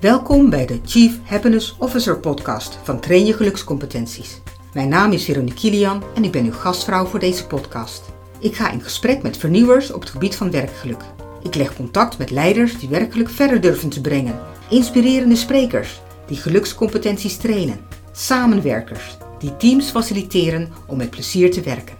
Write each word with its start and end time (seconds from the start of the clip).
Welkom 0.00 0.50
bij 0.50 0.66
de 0.66 0.80
Chief 0.84 1.18
Happiness 1.24 1.76
Officer 1.78 2.18
podcast 2.18 2.78
van 2.82 3.00
Train 3.00 3.26
je 3.26 3.32
Gelukscompetenties. 3.32 4.40
Mijn 4.72 4.88
naam 4.88 5.12
is 5.12 5.24
Veronique 5.24 5.60
Kilian 5.60 6.02
en 6.14 6.24
ik 6.24 6.32
ben 6.32 6.44
uw 6.44 6.52
gastvrouw 6.52 7.06
voor 7.06 7.18
deze 7.18 7.46
podcast. 7.46 8.02
Ik 8.38 8.54
ga 8.54 8.70
in 8.70 8.80
gesprek 8.80 9.22
met 9.22 9.36
vernieuwers 9.36 9.92
op 9.92 10.00
het 10.00 10.10
gebied 10.10 10.36
van 10.36 10.50
werkgeluk. 10.50 11.02
Ik 11.42 11.54
leg 11.54 11.76
contact 11.76 12.18
met 12.18 12.30
leiders 12.30 12.78
die 12.78 12.88
werkelijk 12.88 13.28
verder 13.28 13.60
durven 13.60 13.88
te 13.88 14.00
brengen, 14.00 14.40
inspirerende 14.70 15.36
sprekers 15.36 16.00
die 16.26 16.36
gelukscompetenties 16.36 17.36
trainen, 17.36 17.80
samenwerkers 18.12 19.16
die 19.38 19.56
teams 19.56 19.90
faciliteren 19.90 20.72
om 20.86 20.96
met 20.96 21.10
plezier 21.10 21.50
te 21.50 21.60
werken. 21.60 21.96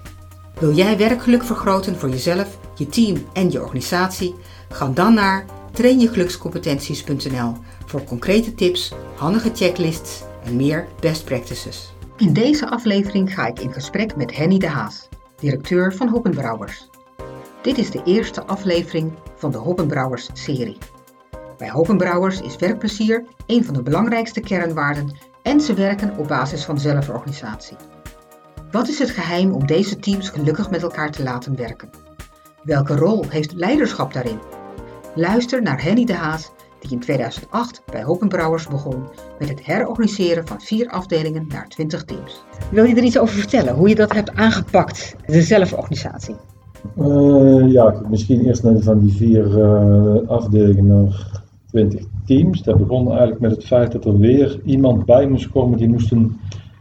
Wil 0.58 0.74
jij 0.74 0.96
werkgeluk 0.96 1.44
vergroten 1.44 1.96
voor 1.96 2.08
jezelf, 2.08 2.58
je 2.74 2.86
team 2.86 3.26
en 3.32 3.50
je 3.50 3.62
organisatie? 3.62 4.34
Ga 4.68 4.88
dan 4.88 5.14
naar 5.14 5.44
trainjegelukscompetenties.nl 5.80 7.56
voor 7.86 8.04
concrete 8.04 8.54
tips, 8.54 8.92
handige 9.16 9.50
checklists 9.54 10.22
en 10.44 10.56
meer 10.56 10.88
best 11.00 11.24
practices. 11.24 11.92
In 12.16 12.32
deze 12.32 12.70
aflevering 12.70 13.34
ga 13.34 13.46
ik 13.46 13.60
in 13.60 13.72
gesprek 13.72 14.16
met 14.16 14.36
Henny 14.36 14.58
de 14.58 14.68
Haas, 14.68 15.08
directeur 15.36 15.94
van 15.94 16.08
Hoppenbrouwers. 16.08 16.88
Dit 17.62 17.78
is 17.78 17.90
de 17.90 18.02
eerste 18.04 18.46
aflevering 18.46 19.12
van 19.36 19.50
de 19.50 19.58
Hoppenbrouwers 19.58 20.28
serie. 20.32 20.78
Bij 21.58 21.70
Hoppenbrouwers 21.70 22.40
is 22.40 22.56
werkplezier 22.56 23.24
een 23.46 23.64
van 23.64 23.74
de 23.74 23.82
belangrijkste 23.82 24.40
kernwaarden 24.40 25.16
en 25.42 25.60
ze 25.60 25.74
werken 25.74 26.18
op 26.18 26.28
basis 26.28 26.64
van 26.64 26.78
zelforganisatie. 26.78 27.76
Wat 28.70 28.88
is 28.88 28.98
het 28.98 29.10
geheim 29.10 29.52
om 29.52 29.66
deze 29.66 29.96
teams 29.96 30.28
gelukkig 30.28 30.70
met 30.70 30.82
elkaar 30.82 31.10
te 31.10 31.22
laten 31.22 31.56
werken? 31.56 31.90
Welke 32.62 32.96
rol 32.96 33.24
heeft 33.28 33.52
leiderschap 33.52 34.12
daarin? 34.12 34.59
Luister 35.20 35.62
naar 35.62 35.82
Henny 35.82 36.04
de 36.04 36.14
Haas, 36.14 36.50
die 36.78 36.90
in 36.90 36.98
2008 36.98 37.82
bij 37.90 38.02
Hoppenbrouwers 38.02 38.68
begon 38.68 39.02
met 39.38 39.48
het 39.48 39.64
herorganiseren 39.64 40.46
van 40.46 40.60
vier 40.60 40.88
afdelingen 40.88 41.46
naar 41.48 41.68
20 41.68 42.04
teams. 42.04 42.42
Wil 42.70 42.84
je 42.84 42.94
er 42.94 43.02
iets 43.02 43.18
over 43.18 43.34
vertellen, 43.34 43.74
hoe 43.74 43.88
je 43.88 43.94
dat 43.94 44.12
hebt 44.12 44.34
aangepakt, 44.34 45.16
de 45.26 45.42
zelforganisatie? 45.42 46.34
Uh, 46.98 47.72
ja, 47.72 47.94
misschien 48.10 48.44
eerst 48.44 48.62
van 48.78 48.98
die 48.98 49.12
vier 49.12 49.58
uh, 49.58 50.28
afdelingen 50.28 50.86
naar 50.86 51.42
20 51.66 52.04
teams. 52.24 52.62
Dat 52.62 52.78
begon 52.78 53.08
eigenlijk 53.08 53.40
met 53.40 53.50
het 53.50 53.64
feit 53.64 53.92
dat 53.92 54.04
er 54.04 54.18
weer 54.18 54.60
iemand 54.64 55.04
bij 55.04 55.26
moest 55.26 55.50
komen 55.50 55.78
die 55.78 55.88
moest 55.88 56.12
een 56.12 56.40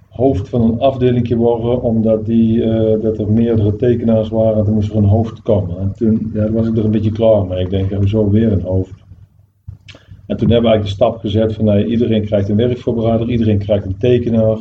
hoofd 0.09 0.49
van 0.49 0.61
een 0.61 0.79
afdeling 0.79 1.35
worden, 1.35 1.81
omdat 1.81 2.25
die, 2.25 2.57
uh, 2.57 3.01
dat 3.01 3.17
er 3.17 3.31
meerdere 3.31 3.75
tekenaars 3.75 4.29
waren, 4.29 4.65
dan 4.65 4.73
moest 4.73 4.89
er 4.89 4.97
een 4.97 5.03
hoofd 5.03 5.41
komen. 5.41 5.79
En 5.79 5.93
toen 5.95 6.31
ja, 6.33 6.51
was 6.51 6.67
ik 6.67 6.77
er 6.77 6.85
een 6.85 6.91
beetje 6.91 7.11
klaar 7.11 7.45
mee. 7.45 7.63
Ik 7.63 7.69
denk, 7.69 8.07
zo 8.07 8.29
weer 8.29 8.51
een 8.51 8.61
hoofd. 8.61 9.03
En 10.25 10.37
toen 10.37 10.49
hebben 10.49 10.69
we 10.69 10.75
eigenlijk 10.75 10.83
de 10.83 10.87
stap 10.87 11.17
gezet 11.17 11.53
van 11.53 11.65
nee, 11.65 11.85
iedereen 11.85 12.25
krijgt 12.25 12.49
een 12.49 12.55
werkvoorbereider, 12.55 13.29
iedereen 13.29 13.57
krijgt 13.57 13.85
een 13.85 13.97
tekenaar. 13.97 14.57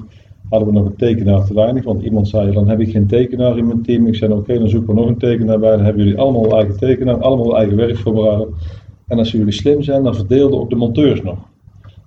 Hadden 0.48 0.68
we 0.68 0.74
nog 0.74 0.86
een 0.86 0.96
tekenaar 0.96 1.44
te 1.44 1.54
weinig, 1.54 1.84
want 1.84 2.02
iemand 2.02 2.28
zei 2.28 2.52
dan 2.52 2.68
heb 2.68 2.80
ik 2.80 2.90
geen 2.90 3.06
tekenaar 3.06 3.58
in 3.58 3.66
mijn 3.66 3.82
team. 3.82 4.06
Ik 4.06 4.14
zei 4.14 4.32
oké, 4.32 4.58
dan 4.58 4.68
zoeken 4.68 4.94
we 4.94 5.00
nog 5.00 5.08
een 5.08 5.18
tekenaar 5.18 5.58
bij. 5.58 5.76
Dan 5.76 5.84
hebben 5.84 6.04
jullie 6.04 6.18
allemaal 6.18 6.56
eigen 6.56 6.76
tekenaar, 6.76 7.16
allemaal 7.16 7.56
eigen 7.56 7.76
werkvoorbereider. 7.76 8.48
En 9.06 9.18
als 9.18 9.32
jullie 9.32 9.52
slim 9.52 9.82
zijn, 9.82 10.02
dan 10.02 10.14
verdeelden 10.14 10.60
ook 10.60 10.70
de 10.70 10.76
monteurs 10.76 11.22
nog. 11.22 11.38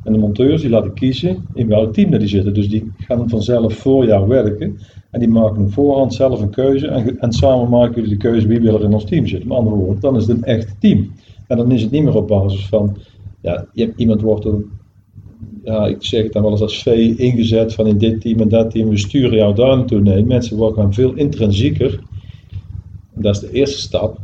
En 0.03 0.13
de 0.13 0.19
monteurs 0.19 0.61
die 0.61 0.69
laten 0.69 0.93
kiezen 0.93 1.45
in 1.53 1.67
welk 1.67 1.93
team 1.93 2.11
dat 2.11 2.19
die 2.19 2.29
zitten. 2.29 2.53
Dus 2.53 2.69
die 2.69 2.91
gaan 2.97 3.29
vanzelf 3.29 3.73
voor 3.73 4.05
jou 4.05 4.27
werken. 4.27 4.79
En 5.11 5.19
die 5.19 5.29
maken 5.29 5.71
voorhand 5.71 6.13
zelf 6.13 6.41
een 6.41 6.49
keuze. 6.49 6.87
En, 6.87 7.19
en 7.19 7.31
samen 7.31 7.69
maken 7.69 7.95
jullie 7.95 8.09
de 8.09 8.17
keuze 8.17 8.47
wie 8.47 8.59
wil 8.59 8.75
er 8.75 8.83
in 8.83 8.93
ons 8.93 9.05
team 9.05 9.27
zitten. 9.27 9.47
Met 9.47 9.57
andere 9.57 9.75
woorden, 9.75 10.01
dan 10.01 10.15
is 10.15 10.27
het 10.27 10.37
een 10.37 10.43
echt 10.43 10.75
team. 10.79 11.11
En 11.47 11.57
dan 11.57 11.71
is 11.71 11.81
het 11.81 11.91
niet 11.91 12.03
meer 12.03 12.15
op 12.15 12.27
basis 12.27 12.67
van, 12.67 12.97
ja, 13.41 13.65
iemand 13.95 14.21
wordt 14.21 14.45
ja, 15.63 15.85
ik 15.85 16.03
zeg 16.03 16.23
het 16.23 16.33
dan 16.33 16.41
wel 16.41 16.51
eens 16.51 16.61
als 16.61 16.83
V 16.83 16.85
ingezet 17.17 17.73
van 17.73 17.87
in 17.87 17.97
dit 17.97 18.21
team 18.21 18.39
en 18.39 18.49
dat 18.49 18.71
team, 18.71 18.89
we 18.89 18.97
sturen 18.97 19.37
jou 19.37 19.55
daar 19.55 19.77
naartoe. 19.77 20.01
Nee, 20.01 20.25
mensen 20.25 20.57
worden 20.57 20.93
veel 20.93 21.13
intrinsieker. 21.13 21.99
Dat 23.13 23.35
is 23.35 23.41
de 23.41 23.51
eerste 23.51 23.79
stap. 23.79 24.19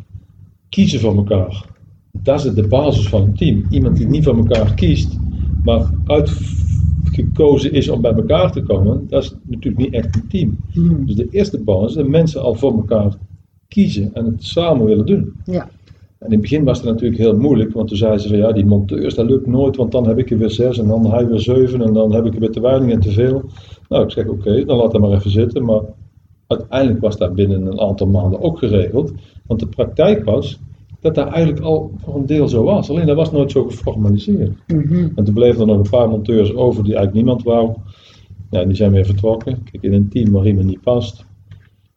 Kiezen 0.69 0.99
voor 0.99 1.15
elkaar. 1.15 1.65
Dat 2.11 2.45
is 2.45 2.53
de 2.53 2.67
basis 2.67 3.07
van 3.07 3.21
een 3.21 3.35
team. 3.35 3.65
Iemand 3.69 3.97
die 3.97 4.07
niet 4.07 4.23
voor 4.23 4.37
elkaar 4.37 4.73
kiest, 4.73 5.17
maar 5.67 5.89
uitgekozen 6.05 7.71
is 7.71 7.89
om 7.89 8.01
bij 8.01 8.13
elkaar 8.13 8.51
te 8.51 8.61
komen, 8.61 9.05
dat 9.09 9.23
is 9.23 9.33
natuurlijk 9.43 9.77
niet 9.77 9.93
echt 9.93 10.15
een 10.15 10.27
team. 10.27 10.57
Hmm. 10.71 11.05
Dus 11.05 11.15
de 11.15 11.27
eerste 11.31 11.59
basis 11.59 11.89
is 11.89 11.95
dat 11.95 12.07
mensen 12.07 12.41
al 12.41 12.55
voor 12.55 12.73
elkaar 12.73 13.13
kiezen 13.67 14.13
en 14.13 14.25
het 14.25 14.43
samen 14.43 14.85
willen 14.85 15.05
doen. 15.05 15.33
Ja. 15.45 15.69
En 16.19 16.25
in 16.25 16.31
het 16.31 16.41
begin 16.41 16.63
was 16.63 16.77
het 16.77 16.87
natuurlijk 16.87 17.21
heel 17.21 17.37
moeilijk, 17.37 17.73
want 17.73 17.87
toen 17.87 17.97
zeiden 17.97 18.21
ze 18.21 18.27
van 18.27 18.37
ja, 18.37 18.51
die 18.51 18.65
monteurs, 18.65 19.15
dat 19.15 19.29
lukt 19.29 19.47
nooit, 19.47 19.75
want 19.75 19.91
dan 19.91 20.07
heb 20.07 20.17
ik 20.17 20.31
er 20.31 20.37
weer 20.37 20.49
zes 20.49 20.77
en 20.77 20.87
dan 20.87 21.11
hij 21.11 21.27
weer 21.27 21.39
zeven 21.39 21.81
en 21.81 21.93
dan 21.93 22.13
heb 22.13 22.25
ik 22.25 22.33
er 22.33 22.39
weer 22.39 22.51
te 22.51 22.61
weinig 22.61 22.91
en 22.91 22.99
te 22.99 23.11
veel. 23.11 23.43
Nou, 23.89 24.03
ik 24.03 24.11
zeg 24.11 24.27
oké, 24.27 24.65
dan 24.65 24.77
laat 24.77 24.91
dat 24.91 25.01
maar 25.01 25.11
even 25.11 25.31
zitten, 25.31 25.65
maar 25.65 25.81
uiteindelijk 26.47 27.01
was 27.01 27.17
dat 27.17 27.35
binnen 27.35 27.65
een 27.65 27.79
aantal 27.79 28.07
maanden 28.07 28.41
ook 28.41 28.57
geregeld, 28.57 29.11
want 29.45 29.59
de 29.59 29.67
praktijk 29.67 30.23
was 30.25 30.59
dat 30.99 31.15
dat 31.15 31.27
eigenlijk 31.27 31.63
al 31.63 31.91
voor 31.97 32.15
een 32.15 32.25
deel 32.25 32.47
zo 32.47 32.63
was. 32.63 32.89
Alleen 32.89 33.05
dat 33.05 33.15
was 33.15 33.31
nooit 33.31 33.51
zo 33.51 33.63
geformaliseerd. 33.63 34.51
Mm 34.67 35.11
En 35.15 35.23
toen 35.23 35.33
bleven 35.33 35.59
er 35.61 35.67
nog 35.67 35.77
een 35.77 35.89
paar 35.89 36.09
monteurs 36.09 36.53
over 36.55 36.83
die 36.83 36.95
eigenlijk 36.95 37.25
niemand 37.25 37.43
wou. 37.43 37.75
Ja, 38.49 38.65
die 38.65 38.75
zijn 38.75 38.91
weer 38.91 39.05
vertrokken. 39.05 39.63
Kijk, 39.63 39.83
in 39.83 39.93
een 39.93 40.09
team 40.09 40.31
waar 40.31 40.47
iemand 40.47 40.65
niet 40.65 40.81
past. 40.81 41.25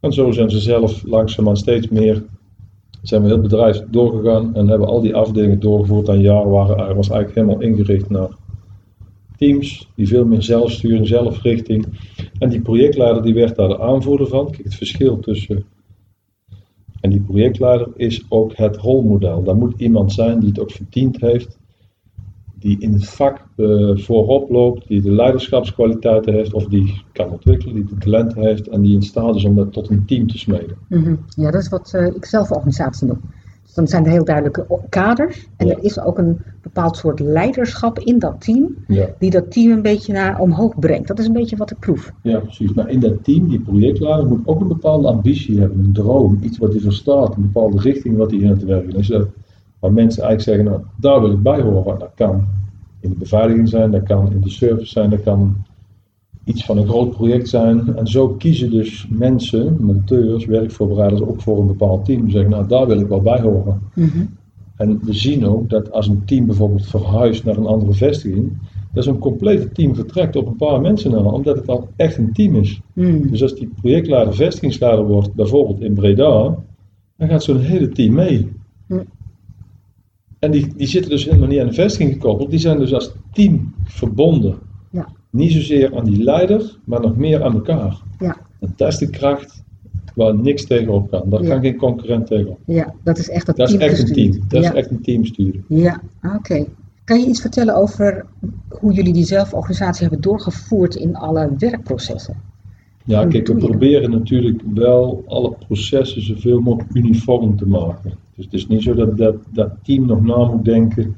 En 0.01 0.13
zo 0.13 0.31
zijn 0.31 0.51
ze 0.51 0.61
zelf 0.61 1.03
langzaamaan 1.07 1.57
steeds 1.57 1.89
meer, 1.89 2.25
zijn 3.03 3.23
we 3.23 3.29
heel 3.29 3.41
bedrijf 3.41 3.83
doorgegaan 3.91 4.55
en 4.55 4.69
hebben 4.69 4.89
al 4.89 5.01
die 5.01 5.15
afdelingen 5.15 5.61
doorgevoerd. 5.61 6.09
En 6.09 6.21
jaar 6.21 6.51
waren, 6.51 6.97
was 6.97 7.09
eigenlijk 7.09 7.35
helemaal 7.35 7.71
ingericht 7.71 8.11
naar 8.11 8.29
teams 9.37 9.89
die 9.95 10.09
veel 10.09 10.25
meer 10.25 10.43
zelfsturing, 10.43 11.07
zelfrichting. 11.07 11.87
En 12.39 12.49
die 12.49 12.61
projectleider 12.61 13.23
die 13.23 13.35
werd 13.35 13.57
daar 13.57 13.69
de 13.69 13.81
aanvoerder 13.81 14.27
van. 14.27 14.51
Kijk, 14.51 14.65
het 14.65 14.75
verschil 14.75 15.19
tussen 15.19 15.65
en 17.01 17.11
die 17.11 17.21
projectleider 17.21 17.89
is 17.97 18.25
ook 18.29 18.57
het 18.57 18.77
rolmodel. 18.77 19.43
Daar 19.43 19.57
moet 19.57 19.81
iemand 19.81 20.13
zijn 20.13 20.39
die 20.41 20.49
het 20.49 20.61
ook 20.61 20.71
verdiend 20.71 21.21
heeft, 21.21 21.59
die 22.55 22.81
in 22.81 22.93
het 22.93 23.09
vak 23.09 23.47
uh, 23.57 23.97
voorop 23.97 24.51
loopt, 24.51 24.89
die 24.89 25.01
de 25.01 25.11
leiderschapskwaliteiten 25.11 26.33
heeft 26.33 26.53
of 26.53 26.67
die 26.67 27.03
kan 27.13 27.31
ontwikkelen, 27.31 27.75
die 27.75 27.85
de 27.85 27.99
talenten 27.99 28.43
heeft 28.43 28.69
en 28.69 28.83
die 28.83 28.95
in 28.95 29.03
staat 29.03 29.35
is 29.35 29.45
om 29.45 29.55
dat 29.55 29.73
tot 29.73 29.91
een 29.91 30.05
team 30.05 30.27
te 30.27 30.39
smeden. 30.39 30.77
Mhm. 30.89 31.15
Ja, 31.29 31.51
dat 31.51 31.61
is 31.61 31.69
wat 31.69 31.93
uh, 31.95 32.07
ik 32.07 32.25
zelf 32.25 32.51
organisatie 32.51 33.07
noem. 33.07 33.21
Dus 33.71 33.79
dan 33.79 33.89
zijn 33.89 34.05
er 34.05 34.11
heel 34.11 34.25
duidelijke 34.25 34.67
kaders. 34.89 35.49
En 35.57 35.71
er 35.71 35.79
is 35.85 36.01
ook 36.01 36.19
een 36.19 36.39
bepaald 36.63 36.97
soort 36.97 37.21
leiderschap 37.21 37.99
in 37.99 38.19
dat 38.19 38.41
team. 38.41 38.75
Die 39.19 39.31
dat 39.31 39.53
team 39.53 39.73
een 39.73 39.83
beetje 39.83 40.13
naar 40.13 40.39
omhoog 40.39 40.79
brengt. 40.79 41.09
Dat 41.09 41.19
is 41.19 41.27
een 41.27 41.33
beetje 41.33 41.57
wat 41.57 41.71
ik 41.71 41.79
proef. 41.79 42.13
Ja, 42.23 42.39
precies. 42.39 42.73
Maar 42.73 42.89
in 42.89 43.01
dat 43.01 43.25
team, 43.25 43.49
die 43.49 43.61
projectleider, 43.61 44.27
moet 44.27 44.41
ook 44.45 44.61
een 44.61 44.69
bepaalde 44.69 45.09
ambitie 45.09 45.59
hebben. 45.61 45.79
Een 45.79 45.93
droom. 45.93 46.39
Iets 46.43 46.59
wat 46.59 46.73
hij 46.73 46.81
verstaat. 46.81 47.37
Een 47.37 47.43
bepaalde 47.43 47.81
richting 47.81 48.17
wat 48.17 48.31
hij 48.31 48.41
in 48.41 48.59
te 48.59 48.67
werken 48.67 48.99
is. 48.99 49.09
waar 49.79 49.93
mensen 49.93 50.23
eigenlijk 50.25 50.43
zeggen, 50.43 50.65
nou, 50.65 50.81
daar 50.97 51.21
wil 51.21 51.33
ik 51.33 51.43
bij 51.43 51.61
horen. 51.61 51.99
Dat 51.99 52.13
kan 52.15 52.45
in 53.01 53.09
de 53.11 53.17
beveiliging 53.17 53.69
zijn. 53.69 53.91
Dat 53.91 54.03
kan 54.03 54.33
in 54.33 54.41
de 54.41 54.51
service 54.51 54.93
zijn. 54.93 55.11
Dat 55.11 55.23
kan 55.23 55.57
iets 56.45 56.65
van 56.65 56.79
een 56.79 56.89
groot 56.89 57.11
project 57.11 57.49
zijn. 57.49 57.97
En 57.97 58.07
zo 58.07 58.29
kiezen 58.29 58.71
dus 58.71 59.07
mensen, 59.11 59.77
monteurs, 59.81 60.45
werkvoorbereiders 60.45 61.21
ook 61.21 61.41
voor 61.41 61.61
een 61.61 61.67
bepaald 61.67 62.05
team. 62.05 62.31
Zeggen, 62.31 62.51
nou 62.51 62.69
daar 62.69 62.87
wil 62.87 63.01
ik 63.01 63.09
wel 63.09 63.21
bij 63.21 63.41
horen. 63.41 63.81
Mhm. 63.95 64.25
En 64.77 65.01
we 65.03 65.13
zien 65.13 65.47
ook 65.47 65.71
dat 65.71 65.93
als 65.93 66.09
een 66.09 66.25
team 66.25 66.47
bijvoorbeeld 66.47 66.87
verhuist 66.87 67.45
naar 67.45 67.57
een 67.57 67.67
andere 67.67 67.93
vestiging, 67.93 68.53
dat 68.93 69.05
zo'n 69.05 69.19
complete 69.19 69.73
team 69.73 69.95
vertrekt 69.95 70.37
op 70.37 70.47
een 70.47 70.57
paar 70.57 70.81
mensen 70.81 71.11
na, 71.11 71.19
omdat 71.19 71.57
het 71.57 71.69
al 71.69 71.89
echt 71.97 72.17
een 72.17 72.33
team 72.33 72.57
is. 72.57 72.81
Mhm. 72.93 73.31
Dus 73.31 73.43
als 73.43 73.55
die 73.55 73.71
projectleider 73.81 74.35
vestigingsleider 74.35 75.07
wordt, 75.07 75.35
bijvoorbeeld 75.35 75.81
in 75.81 75.95
Breda, 75.95 76.59
dan 77.17 77.29
gaat 77.29 77.43
zo'n 77.43 77.59
hele 77.59 77.89
team 77.89 78.15
mee. 78.15 78.53
Mhm. 78.87 79.03
En 80.39 80.51
die, 80.51 80.75
die 80.77 80.87
zitten 80.87 81.11
dus 81.11 81.25
helemaal 81.25 81.49
niet 81.49 81.61
aan 81.61 81.67
de 81.67 81.73
vestiging 81.73 82.13
gekoppeld, 82.13 82.51
die 82.51 82.59
zijn 82.59 82.79
dus 82.79 82.95
als 82.95 83.13
team 83.33 83.75
verbonden. 83.85 84.55
Niet 85.31 85.53
zozeer 85.53 85.97
aan 85.97 86.05
die 86.05 86.23
leider, 86.23 86.79
maar 86.85 87.01
nog 87.01 87.17
meer 87.17 87.43
aan 87.43 87.55
elkaar. 87.55 88.01
Ja. 88.19 88.37
En 88.61 88.73
dat 88.77 88.89
is 88.89 88.99
de 88.99 89.11
kracht 89.11 89.63
waar 90.15 90.35
niks 90.35 90.67
tegenop 90.67 91.11
kan. 91.11 91.31
Daar 91.31 91.45
kan 91.45 91.61
geen 91.61 91.77
concurrent 91.77 92.27
tegenop. 92.27 92.59
Ja, 92.65 92.95
dat 93.03 93.19
is 93.19 93.29
echt, 93.29 93.47
dat 93.47 93.57
dat 93.57 93.69
is 93.69 93.77
echt 93.77 93.99
een 93.99 94.15
team. 94.15 94.45
Dat 94.49 94.63
is 94.63 94.71
echt 94.71 94.91
een 94.91 95.03
teamsturen. 95.03 95.65
Ja, 95.69 96.01
oké. 96.37 96.67
Kan 97.05 97.21
je 97.21 97.27
iets 97.27 97.41
vertellen 97.41 97.77
over 97.77 98.27
hoe 98.69 98.93
jullie 98.93 99.13
die 99.13 99.25
zelforganisatie 99.25 100.03
hebben 100.03 100.21
doorgevoerd 100.21 100.95
in 100.95 101.17
alle 101.17 101.51
werkprocessen? 101.59 102.37
Ja, 103.05 103.27
kijk, 103.27 103.47
we 103.47 103.55
proberen 103.55 104.11
natuurlijk 104.11 104.63
wel 104.75 105.25
alle 105.27 105.55
processen 105.67 106.23
zoveel 106.23 106.61
mogelijk 106.61 106.95
uniform 106.95 107.57
te 107.57 107.67
maken. 107.67 108.13
Dus 108.35 108.45
het 108.45 108.55
is 108.55 108.67
niet 108.67 108.83
zo 108.83 108.95
dat 108.95 109.19
dat, 109.19 109.37
dat 109.53 109.71
team 109.83 110.07
nog 110.07 110.23
na 110.23 110.45
moet 110.45 110.65
denken 110.65 111.17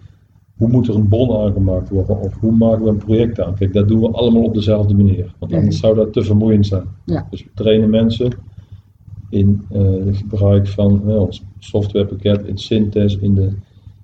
hoe 0.63 0.71
moet 0.71 0.89
er 0.89 0.95
een 0.95 1.09
bon 1.09 1.37
aangemaakt 1.37 1.89
worden 1.89 2.21
of 2.21 2.35
hoe 2.41 2.53
maken 2.53 2.85
we 2.85 2.91
een 2.91 2.97
project 2.97 3.41
aan. 3.41 3.55
Kijk, 3.55 3.73
dat 3.73 3.89
doen 3.89 4.01
we 4.01 4.11
allemaal 4.11 4.43
op 4.43 4.55
dezelfde 4.55 4.95
manier, 4.95 5.35
want 5.39 5.53
anders 5.53 5.79
zou 5.79 5.95
dat 5.95 6.13
te 6.13 6.23
vermoeiend 6.23 6.67
zijn. 6.67 6.85
Ja. 7.05 7.27
Dus 7.31 7.43
we 7.43 7.51
trainen 7.55 7.91
mensen 7.91 8.33
in 9.31 9.63
uh, 9.73 10.07
het 10.07 10.17
gebruik 10.17 10.69
van 10.69 11.03
uh, 11.07 11.21
ons 11.21 11.43
softwarepakket, 11.59 12.47
in 12.47 12.59
Synthes, 12.59 13.19
in 13.19 13.35
de 13.35 13.53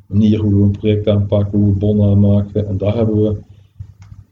manier 0.07 0.41
hoe 0.41 0.55
we 0.55 0.63
een 0.63 0.71
project 0.71 1.09
aanpakken, 1.09 1.59
hoe 1.59 1.73
we 1.73 1.79
bonnen 1.79 2.11
aanmaken. 2.11 2.69
En 2.69 2.77
daar 2.77 2.97
hebben 2.97 3.23
we 3.23 3.37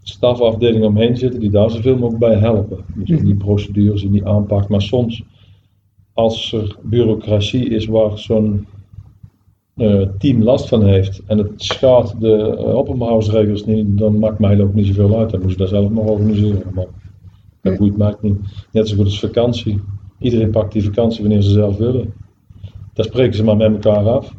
stafafdelingen 0.02 0.88
omheen 0.88 1.16
zitten 1.16 1.40
die 1.40 1.50
daar 1.50 1.70
zoveel 1.70 1.94
mogelijk 1.96 2.18
bij 2.18 2.38
helpen. 2.38 2.78
Dus 2.94 3.10
in 3.10 3.24
die 3.24 3.36
procedures, 3.36 4.02
in 4.02 4.12
die 4.12 4.26
aanpak. 4.26 4.68
Maar 4.68 4.82
soms, 4.82 5.24
als 6.12 6.52
er 6.52 6.76
bureaucratie 6.82 7.68
is 7.68 7.86
waar 7.86 8.18
zo'n 8.18 8.66
team 10.18 10.42
last 10.42 10.68
van 10.68 10.84
heeft 10.84 11.22
en 11.26 11.38
het 11.38 11.50
schaadt 11.56 12.20
de 12.20 13.56
uh, 13.66 13.66
niet, 13.66 13.98
dan 13.98 14.18
maakt 14.18 14.38
mij 14.38 14.60
ook 14.60 14.74
niet 14.74 14.86
zoveel 14.86 15.18
uit. 15.18 15.30
Dan 15.30 15.40
moet 15.40 15.50
je 15.50 15.56
dat 15.56 15.68
zelf 15.68 15.90
nog 15.90 16.06
organiseren. 16.06 16.62
Maar 16.74 16.86
dat 17.60 17.78
boeit 17.78 17.96
mij 17.96 18.14
niet. 18.20 18.38
Net 18.72 18.88
zo 18.88 18.96
goed 18.96 19.04
als 19.04 19.20
vakantie. 19.20 19.80
Iedereen 20.18 20.50
pakt 20.50 20.72
die 20.72 20.84
vakantie 20.84 21.22
wanneer 21.22 21.42
ze 21.42 21.50
zelf 21.50 21.76
willen. 21.76 22.12
Daar 22.92 23.04
spreken 23.04 23.34
ze 23.34 23.44
maar 23.44 23.56
met 23.56 23.72
elkaar 23.72 24.08
af. 24.08 24.34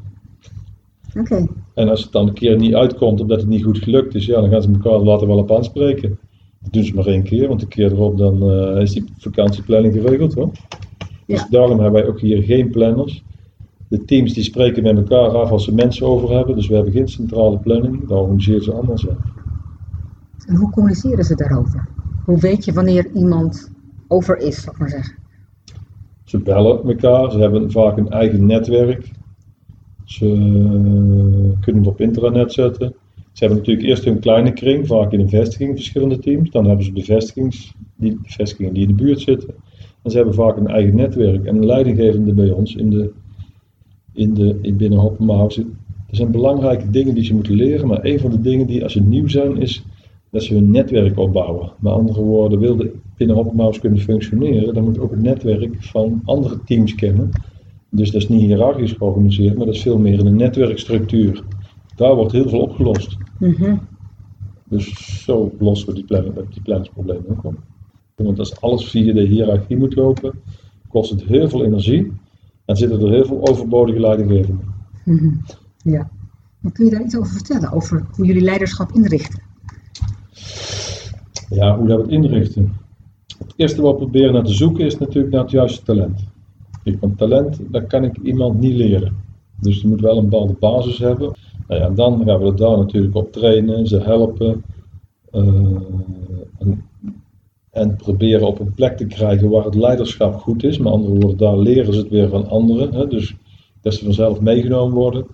Oké. 1.15 1.47
En 1.73 1.89
als 1.89 2.03
het 2.03 2.11
dan 2.11 2.27
een 2.27 2.33
keer 2.33 2.57
niet 2.57 2.75
uitkomt 2.75 3.21
omdat 3.21 3.39
het 3.39 3.49
niet 3.49 3.63
goed 3.63 3.77
gelukt 3.77 4.15
is, 4.15 4.25
ja, 4.25 4.41
dan 4.41 4.49
gaan 4.49 4.61
ze 4.61 4.71
elkaar 4.71 4.99
later 4.99 5.27
wel 5.27 5.37
op 5.37 5.51
aanspreken. 5.51 6.19
Dat 6.61 6.73
doen 6.73 6.83
ze 6.83 6.93
maar 6.93 7.05
één 7.05 7.23
keer, 7.23 7.47
want 7.47 7.61
een 7.61 7.67
keer 7.67 7.91
erop 7.91 8.17
dan 8.17 8.51
uh, 8.51 8.81
is 8.81 8.91
die 8.91 9.03
vakantieplanning 9.17 9.93
geregeld 9.93 10.33
hoor. 10.33 10.51
Dus 11.25 11.39
ja. 11.39 11.47
daarom 11.49 11.79
hebben 11.79 12.01
wij 12.01 12.09
ook 12.09 12.19
hier 12.19 12.43
geen 12.43 12.69
planners. 12.69 13.23
De 13.89 14.05
teams 14.05 14.33
die 14.33 14.43
spreken 14.43 14.83
met 14.83 14.97
elkaar 14.97 15.29
af 15.29 15.51
als 15.51 15.63
ze 15.63 15.73
mensen 15.73 16.07
over 16.07 16.35
hebben, 16.35 16.55
dus 16.55 16.67
we 16.67 16.75
hebben 16.75 16.93
geen 16.93 17.07
centrale 17.07 17.57
planning, 17.57 18.07
daar 18.07 18.17
organiseren 18.17 18.63
ze 18.63 18.73
allemaal 18.73 18.97
zelf. 18.97 19.17
En 20.47 20.55
hoe 20.55 20.69
communiceren 20.69 21.23
ze 21.23 21.35
daarover? 21.35 21.87
Hoe 22.25 22.39
weet 22.39 22.65
je 22.65 22.73
wanneer 22.73 23.11
iemand 23.13 23.71
over 24.07 24.37
is, 24.37 24.61
zal 24.61 24.73
ik 24.73 24.79
maar 24.79 24.89
zeggen? 24.89 25.15
Ze 26.23 26.37
bellen 26.37 26.83
elkaar, 26.83 27.31
ze 27.31 27.39
hebben 27.39 27.71
vaak 27.71 27.97
een 27.97 28.09
eigen 28.09 28.45
netwerk. 28.45 29.11
Ze 30.03 30.25
kunnen 31.61 31.83
het 31.83 31.87
op 31.87 32.01
intranet 32.01 32.53
zetten. 32.53 32.93
Ze 33.15 33.45
hebben 33.45 33.57
natuurlijk 33.57 33.87
eerst 33.87 34.05
een 34.05 34.19
kleine 34.19 34.53
kring, 34.53 34.87
vaak 34.87 35.11
in 35.11 35.19
een 35.19 35.29
vestiging, 35.29 35.75
verschillende 35.75 36.19
teams. 36.19 36.51
Dan 36.51 36.65
hebben 36.65 36.85
ze 36.85 36.93
de 36.93 37.03
vestigings, 37.03 37.73
die, 37.95 38.19
vestigingen 38.23 38.73
die 38.73 38.87
in 38.87 38.95
de 38.95 39.03
buurt 39.03 39.19
zitten. 39.19 39.53
En 40.03 40.11
ze 40.11 40.17
hebben 40.17 40.35
vaak 40.35 40.57
een 40.57 40.67
eigen 40.67 40.95
netwerk. 40.95 41.45
En 41.45 41.55
een 41.55 41.65
leidinggevende 41.65 42.33
bij 42.33 42.49
ons 42.49 42.75
in 42.75 42.89
de, 42.89 43.11
in 44.17 44.33
de, 44.33 44.59
in 44.61 44.77
binnen. 44.77 44.99
Er 46.07 46.15
zijn 46.15 46.31
belangrijke 46.31 46.89
dingen 46.89 47.13
die 47.13 47.23
ze 47.23 47.33
moeten 47.33 47.53
leren. 47.53 47.87
Maar 47.87 48.05
een 48.05 48.19
van 48.19 48.31
de 48.31 48.41
dingen 48.41 48.67
die 48.67 48.83
als 48.83 48.93
ze 48.93 49.01
nieuw 49.01 49.27
zijn, 49.27 49.57
is 49.57 49.83
dat 50.31 50.43
ze 50.43 50.53
hun 50.53 50.71
netwerk 50.71 51.19
opbouwen. 51.19 51.71
Met 51.79 51.93
andere 51.93 52.21
woorden, 52.21 52.59
wilde 52.59 52.91
binnen 53.17 53.79
kunnen 53.79 53.99
functioneren, 53.99 54.73
dan 54.73 54.83
moet 54.83 54.99
ook 54.99 55.11
het 55.11 55.21
netwerk 55.21 55.75
van 55.79 56.21
andere 56.25 56.63
teams 56.63 56.95
kennen. 56.95 57.29
Dus 57.89 58.11
dat 58.11 58.21
is 58.21 58.29
niet 58.29 58.41
hiërarchisch 58.41 58.91
georganiseerd, 58.91 59.57
maar 59.57 59.65
dat 59.65 59.75
is 59.75 59.81
veel 59.81 59.97
meer 59.97 60.19
in 60.19 60.25
een 60.25 60.35
netwerkstructuur. 60.35 61.43
Daar 61.95 62.15
wordt 62.15 62.31
heel 62.31 62.49
veel 62.49 62.61
opgelost. 62.61 63.17
Mhm. 63.39 63.75
Dus 64.69 65.23
zo 65.23 65.51
lossen 65.59 65.87
we 65.87 65.95
die, 65.95 66.05
planning, 66.05 66.35
die 66.53 66.61
planningsproblemen 66.61 67.29
ook 67.29 67.43
op. 67.43 67.55
Want 68.15 68.39
als 68.39 68.61
alles 68.61 68.89
via 68.89 69.13
de 69.13 69.21
hiërarchie 69.21 69.77
moet 69.77 69.95
lopen, 69.95 70.33
kost 70.87 71.09
het 71.09 71.23
heel 71.23 71.49
veel 71.49 71.65
energie 71.65 72.11
en 72.67 72.75
zitten 72.75 73.01
er 73.01 73.11
heel 73.11 73.25
veel 73.25 73.47
overbodige 73.47 73.99
leidinggevenden. 73.99 74.73
Mm 75.03 75.41
Ja. 75.83 76.09
Maar 76.59 76.71
kun 76.71 76.85
je 76.85 76.91
daar 76.91 77.03
iets 77.03 77.17
over 77.17 77.31
vertellen, 77.31 77.71
over 77.71 78.05
hoe 78.11 78.25
jullie 78.25 78.41
leiderschap 78.41 78.91
inrichten? 78.91 79.41
Ja, 81.49 81.77
hoe 81.77 81.87
dat 81.87 81.97
we 81.97 82.03
het 82.03 82.11
inrichten. 82.11 82.73
Het 83.37 83.53
eerste 83.55 83.81
wat 83.81 83.91
we 83.91 83.97
proberen 83.97 84.33
naar 84.33 84.43
te 84.43 84.53
zoeken 84.53 84.85
is 84.85 84.97
natuurlijk 84.97 85.33
naar 85.33 85.41
het 85.41 85.51
juiste 85.51 85.83
talent. 85.83 86.23
Want 86.99 87.17
talent, 87.17 87.59
dat 87.71 87.87
kan 87.87 88.03
ik 88.03 88.17
iemand 88.17 88.59
niet 88.59 88.73
leren. 88.73 89.15
Dus 89.61 89.81
je 89.81 89.87
moet 89.87 90.01
wel 90.01 90.17
een 90.17 90.29
bepaalde 90.29 90.55
basis 90.59 90.97
hebben. 90.97 91.35
Nou 91.67 91.81
ja, 91.81 91.87
en 91.87 91.95
dan 91.95 92.23
gaan 92.25 92.39
we 92.39 92.45
er 92.45 92.55
daar 92.55 92.77
natuurlijk 92.77 93.15
op 93.15 93.31
trainen, 93.31 93.87
ze 93.87 93.99
helpen. 93.99 94.63
Uh, 95.31 95.43
en, 96.59 96.83
en, 97.77 97.95
proberen 97.95 98.47
op 98.47 98.59
een 98.59 98.73
plek 98.73 98.97
te 98.97 99.05
krijgen 99.05 99.49
waar 99.49 99.65
het 99.65 99.75
leiderschap 99.75 100.39
goed 100.39 100.63
is. 100.63 100.77
Met 100.77 100.93
andere 100.93 101.13
woorden, 101.13 101.37
daar 101.37 101.57
leren 101.57 101.93
ze 101.93 101.99
het 101.99 102.09
weer 102.09 102.29
van 102.29 102.49
anderen. 102.49 102.93
Hè? 102.93 103.07
Dus 103.07 103.35
dat 103.81 103.93
ze 103.93 104.03
vanzelf 104.03 104.41
meegenomen 104.41 104.95
worden. 104.95 105.25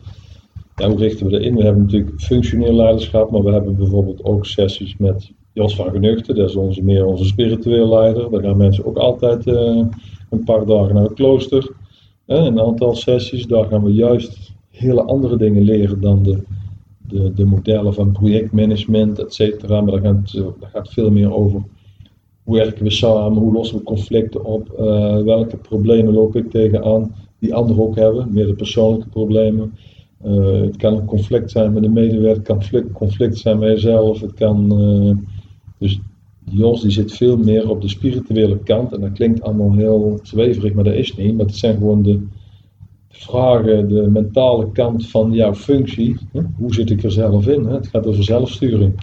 Ja, 0.76 0.90
hoe 0.90 0.98
richten 0.98 1.26
we 1.26 1.32
dat 1.32 1.42
in? 1.42 1.56
We 1.56 1.64
hebben 1.64 1.84
natuurlijk 1.84 2.22
functioneel 2.22 2.74
leiderschap, 2.74 3.32
maar 3.32 3.44
we 3.44 3.52
hebben 3.52 3.76
bijvoorbeeld 3.76 4.24
ook 4.24 4.46
sessies 4.46 4.98
met 4.98 5.32
Jos 5.54 5.76
van 5.76 5.92
Genuchten, 5.92 6.36
dat 6.36 6.50
is 6.50 6.56
onze, 6.56 6.84
meer 6.84 7.06
onze 7.06 7.26
spiritueel 7.26 7.90
leider. 7.90 8.32
Daar 8.32 8.42
gaan 8.42 8.58
mensen 8.58 8.86
ook 8.86 8.98
altijd 8.98 9.48
uh, 9.48 9.86
een 10.30 10.44
paar 10.46 10.66
dagen 10.66 10.94
naar 10.94 11.04
het 11.04 11.14
klooster. 11.14 11.72
Een 12.26 12.60
aantal 12.60 12.96
sessies, 12.96 13.46
daar 13.46 13.66
gaan 13.66 13.84
we 13.84 13.94
juist 13.94 14.54
hele 14.70 15.04
andere 15.04 15.38
dingen 15.38 15.64
leren 15.64 16.02
dan 16.02 16.24
de, 16.24 16.44
de, 17.08 17.34
de 17.34 17.46
modellen 17.46 17.94
van 17.94 18.12
projectmanagement, 18.12 19.20
et 19.20 19.34
cetera. 19.34 19.82
Maar 19.82 20.02
daar 20.02 20.14
gaat, 20.14 20.34
daar 20.34 20.70
gaat 20.74 20.94
veel 20.94 21.12
meer 21.12 21.34
over 21.34 21.64
hoe 22.44 22.56
werken 22.56 22.84
we 22.84 22.92
samen, 22.92 23.42
hoe 23.42 23.54
lossen 23.54 23.78
we 23.78 23.84
conflicten 23.84 24.46
op, 24.46 24.76
uh, 24.80 25.22
welke 25.22 25.58
problemen 25.58 26.14
loop 26.14 26.36
ik 26.36 26.50
tegenaan 26.50 27.16
die 27.40 27.54
anderen 27.54 27.84
ook 27.84 27.96
hebben, 27.96 28.34
meer 28.34 28.48
de 28.48 28.54
persoonlijke 28.54 29.10
problemen. 29.10 29.74
Uh, 30.26 30.62
het 30.62 30.78
kan 30.78 30.94
een 30.94 31.06
conflict 31.06 31.52
zijn 31.52 31.74
met 31.74 31.84
een 31.84 31.94
medewerker, 31.94 32.38
het 32.38 32.48
kan 32.48 32.58
conflict, 32.58 32.92
conflict 32.92 33.38
zijn 33.38 33.60
met 33.60 33.70
jezelf, 33.70 34.22
het 34.22 34.34
kan 34.34 34.82
uh, 34.82 35.16
dus 35.78 36.00
Jos 36.52 36.82
die 36.82 36.92
zit 36.92 37.14
veel 37.14 37.38
meer 37.38 37.70
op 37.70 37.82
de 37.82 37.88
spirituele 37.88 38.58
kant 38.58 38.94
en 38.94 39.02
dat 39.02 39.12
klinkt 39.12 39.42
allemaal 39.42 39.74
heel 39.74 40.20
zweverig, 40.24 40.74
maar 40.74 40.84
dat 40.84 40.94
is 40.94 41.16
niet. 41.16 41.38
Maar 41.38 41.46
het 41.46 41.56
zijn 41.56 41.78
gewoon 41.78 42.04
de 42.04 42.20
vragen, 43.10 43.88
de 43.88 44.10
mentale 44.10 44.72
kant 44.72 45.08
van 45.08 45.32
jouw 45.32 45.54
functie. 45.54 46.18
Hoe 46.58 46.74
zit 46.74 46.90
ik 46.90 47.04
er 47.04 47.12
zelf 47.12 47.48
in? 47.48 47.66
Hè? 47.66 47.74
Het 47.74 47.88
gaat 47.88 48.08
over 48.08 48.24
zelfsturing. 48.24 48.94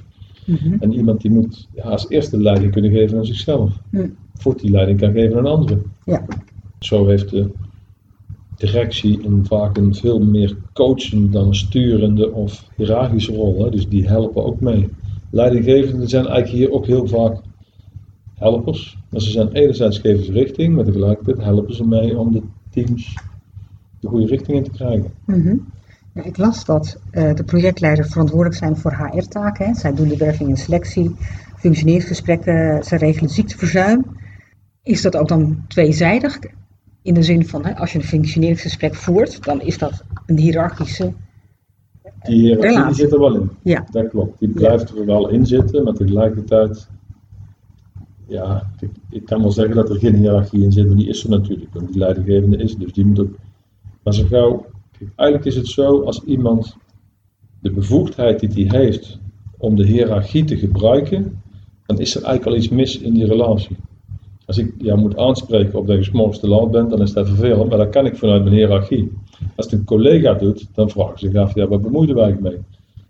Mhm. 0.50 0.76
En 0.80 0.92
iemand 0.92 1.20
die 1.20 1.30
moet 1.30 1.68
ja, 1.74 1.82
als 1.82 2.08
eerste 2.08 2.40
leiding 2.40 2.72
kunnen 2.72 2.90
geven 2.90 3.18
aan 3.18 3.24
zichzelf. 3.24 3.80
Mm. 3.90 4.16
Voordat 4.34 4.62
die 4.62 4.70
leiding 4.70 5.00
kan 5.00 5.12
geven 5.12 5.38
aan 5.38 5.46
anderen. 5.46 5.82
Ja. 6.04 6.26
Zo 6.78 7.06
heeft 7.06 7.30
de 7.30 7.50
directie 8.56 9.24
een, 9.24 9.46
vaak 9.46 9.76
een 9.76 9.94
veel 9.94 10.18
meer 10.18 10.56
coachende 10.72 11.28
dan 11.28 11.54
sturende 11.54 12.32
of 12.32 12.68
hiërarchische 12.76 13.32
rol. 13.32 13.64
Hè? 13.64 13.70
Dus 13.70 13.88
die 13.88 14.08
helpen 14.08 14.44
ook 14.44 14.60
mee 14.60 14.88
leidinggevenden 15.30 16.08
zijn 16.08 16.26
eigenlijk 16.26 16.56
hier 16.56 16.72
ook 16.72 16.86
heel 16.86 17.06
vaak 17.06 17.40
helpers. 18.34 18.98
Maar 19.10 19.20
ze 19.20 19.30
zijn 19.30 19.52
enerzijds 19.52 19.98
geven 19.98 20.24
ze 20.24 20.32
richting, 20.32 20.74
maar 20.74 20.84
tegelijkertijd 20.84 21.42
helpen 21.42 21.74
ze 21.74 21.86
mee 21.86 22.18
om 22.18 22.32
de 22.32 22.42
teams 22.70 23.18
de 24.00 24.08
goede 24.08 24.26
richting 24.26 24.56
in 24.56 24.64
te 24.64 24.70
krijgen. 24.70 25.12
Mhm. 25.26 25.56
Ik 26.14 26.36
las 26.36 26.64
dat 26.64 26.98
uh, 27.12 27.34
de 27.34 27.44
projectleiders 27.44 28.08
verantwoordelijk 28.08 28.58
zijn 28.58 28.76
voor 28.76 28.92
HR-taken. 28.92 29.74
Zij 29.74 29.94
doen 29.94 30.08
de 30.08 30.16
werving 30.16 30.50
en 30.50 30.56
selectie, 30.56 31.16
functioneringsgesprekken, 31.56 32.84
ze 32.84 32.96
regelen 32.96 33.30
ziekteverzuim. 33.30 34.04
Is 34.82 35.02
dat 35.02 35.16
ook 35.16 35.28
dan 35.28 35.64
tweezijdig? 35.68 36.38
In 37.02 37.14
de 37.14 37.22
zin 37.22 37.46
van, 37.46 37.66
hè, 37.66 37.76
als 37.76 37.92
je 37.92 37.98
een 37.98 38.04
functioneringsgesprek 38.04 38.94
voert, 38.94 39.44
dan 39.44 39.60
is 39.60 39.78
dat 39.78 40.04
een 40.26 40.38
hiërarchische 40.38 41.12
die 42.22 42.40
hiërarchie 42.40 42.84
die 42.84 42.94
zit 42.94 43.12
er 43.12 43.18
wel 43.18 43.34
in. 43.34 43.50
Ja. 43.62 43.86
Dat 43.90 44.08
klopt. 44.08 44.38
Die 44.38 44.48
blijft 44.48 44.90
er 44.90 45.06
wel 45.06 45.28
in 45.28 45.46
zitten, 45.46 45.84
maar 45.84 45.94
tegelijkertijd, 45.94 46.88
ja, 48.26 48.70
ik, 48.80 48.90
ik, 49.10 49.24
kan 49.24 49.40
wel 49.40 49.52
zeggen 49.52 49.74
dat 49.74 49.90
er 49.90 49.96
geen 49.96 50.14
hiërarchie 50.14 50.62
in 50.62 50.72
zit, 50.72 50.86
maar 50.86 50.96
die 50.96 51.08
is 51.08 51.24
er 51.24 51.30
natuurlijk. 51.30 51.72
Want 51.72 51.88
die 51.88 51.98
leidinggevende 51.98 52.56
is, 52.56 52.76
dus 52.76 52.92
die 52.92 53.06
moet 53.06 53.20
ook. 53.20 53.36
Maar 54.02 54.14
zo 54.14 54.24
gauw, 54.24 54.66
eigenlijk 55.16 55.44
is 55.44 55.56
het 55.56 55.66
zo, 55.66 56.02
als 56.02 56.24
iemand 56.24 56.76
de 57.60 57.70
bevoegdheid 57.70 58.54
die 58.54 58.66
hij 58.66 58.80
heeft 58.80 59.18
om 59.58 59.76
de 59.76 59.86
hiërarchie 59.86 60.44
te 60.44 60.56
gebruiken, 60.56 61.42
dan 61.86 61.98
is 61.98 62.14
er 62.14 62.22
eigenlijk 62.22 62.56
al 62.56 62.62
iets 62.62 62.74
mis 62.74 62.98
in 62.98 63.14
die 63.14 63.26
relatie. 63.26 63.76
Als 64.46 64.58
ik 64.58 64.74
jou 64.78 64.98
moet 64.98 65.16
aanspreken 65.16 65.78
op 65.78 65.86
dat 65.86 65.96
je 65.96 66.04
s'morgens 66.04 66.40
te 66.40 66.48
laat 66.48 66.70
bent, 66.70 66.90
dan 66.90 67.02
is 67.02 67.12
dat 67.12 67.26
vervelend, 67.28 67.68
maar 67.68 67.78
dat 67.78 67.90
kan 67.90 68.06
ik 68.06 68.16
vanuit 68.16 68.42
mijn 68.42 68.54
hiërarchie. 68.54 69.12
Als 69.56 69.70
het 69.70 69.72
een 69.80 69.84
collega 69.84 70.34
doet, 70.34 70.68
dan 70.74 70.90
vragen 70.90 71.18
ze 71.18 71.26
zich 71.26 71.36
af, 71.36 71.54
ja, 71.54 71.68
wat 71.68 71.82
bemoeide 71.82 72.14
wij 72.14 72.36
mee? 72.40 72.58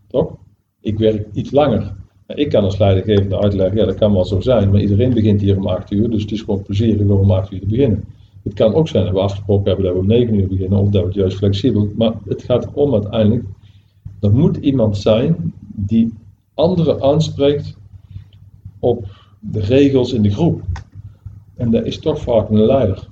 Toch? 0.09 0.37
Ik 0.81 0.99
werk 0.99 1.27
iets 1.33 1.51
langer. 1.51 1.93
Ik 2.27 2.49
kan 2.49 2.65
als 2.65 2.79
leidinggevende 2.79 3.39
uitleggen, 3.39 3.77
ja, 3.79 3.85
dat 3.85 3.95
kan 3.95 4.13
wel 4.13 4.25
zo 4.25 4.41
zijn, 4.41 4.71
maar 4.71 4.81
iedereen 4.81 5.15
begint 5.15 5.41
hier 5.41 5.57
om 5.57 5.67
8 5.67 5.91
uur, 5.91 6.11
dus 6.11 6.23
het 6.23 6.33
is 6.33 6.41
gewoon 6.41 6.63
plezierig 6.63 7.01
om 7.01 7.11
om 7.11 7.31
8 7.31 7.53
uur 7.53 7.61
te 7.61 7.67
beginnen. 7.67 8.05
Het 8.43 8.55
kan 8.55 8.75
ook 8.75 8.89
zijn 8.89 9.05
dat 9.05 9.13
we 9.13 9.21
afgesproken 9.21 9.67
hebben 9.67 9.85
dat 9.85 9.95
we 9.95 10.01
om 10.01 10.07
9 10.07 10.35
uur 10.35 10.49
beginnen, 10.49 10.79
of 10.79 10.89
dat 10.89 11.01
we 11.01 11.07
het 11.07 11.17
juist 11.17 11.37
flexibel. 11.37 11.89
Maar 11.97 12.13
het 12.25 12.43
gaat 12.43 12.67
erom 12.67 12.93
uiteindelijk, 12.93 13.45
er 14.21 14.33
moet 14.33 14.57
iemand 14.57 14.97
zijn 14.97 15.55
die 15.75 16.13
anderen 16.55 17.03
aanspreekt 17.03 17.77
op 18.79 19.07
de 19.41 19.61
regels 19.61 20.13
in 20.13 20.23
de 20.23 20.31
groep. 20.31 20.63
En 21.57 21.71
dat 21.71 21.87
is 21.87 21.99
toch 21.99 22.21
vaak 22.21 22.51
een 22.51 22.65
leider. 22.65 23.09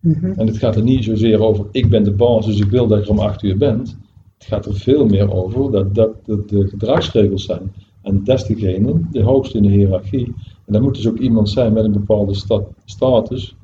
Mhm. 0.00 0.26
En 0.26 0.46
het 0.46 0.56
gaat 0.56 0.76
er 0.76 0.82
niet 0.82 1.04
zozeer 1.04 1.40
over, 1.40 1.66
ik 1.70 1.88
ben 1.88 2.04
de 2.04 2.12
baas, 2.12 2.46
dus 2.46 2.60
ik 2.60 2.70
wil 2.70 2.86
dat 2.86 3.04
je 3.04 3.10
om 3.10 3.18
acht 3.18 3.42
uur 3.42 3.56
bent. 3.56 3.96
Het 4.38 4.46
gaat 4.46 4.66
er 4.66 4.74
veel 4.74 5.06
meer 5.06 5.32
over 5.32 5.70
dat 5.70 5.94
dat, 5.94 6.24
de 6.24 6.68
gedragsregels 6.68 7.44
zijn. 7.44 7.72
En 8.02 8.24
dat 8.24 8.40
is 8.40 8.44
degene, 8.44 9.00
de 9.10 9.22
hoogste 9.22 9.56
in 9.56 9.62
de 9.62 9.68
hiërarchie. 9.68 10.34
En 10.64 10.72
dan 10.72 10.82
moet 10.82 10.94
dus 10.94 11.08
ook 11.08 11.18
iemand 11.18 11.50
zijn 11.50 11.72
met 11.72 11.84
een 11.84 11.92
bepaalde 11.92 12.64
status, 12.84 13.56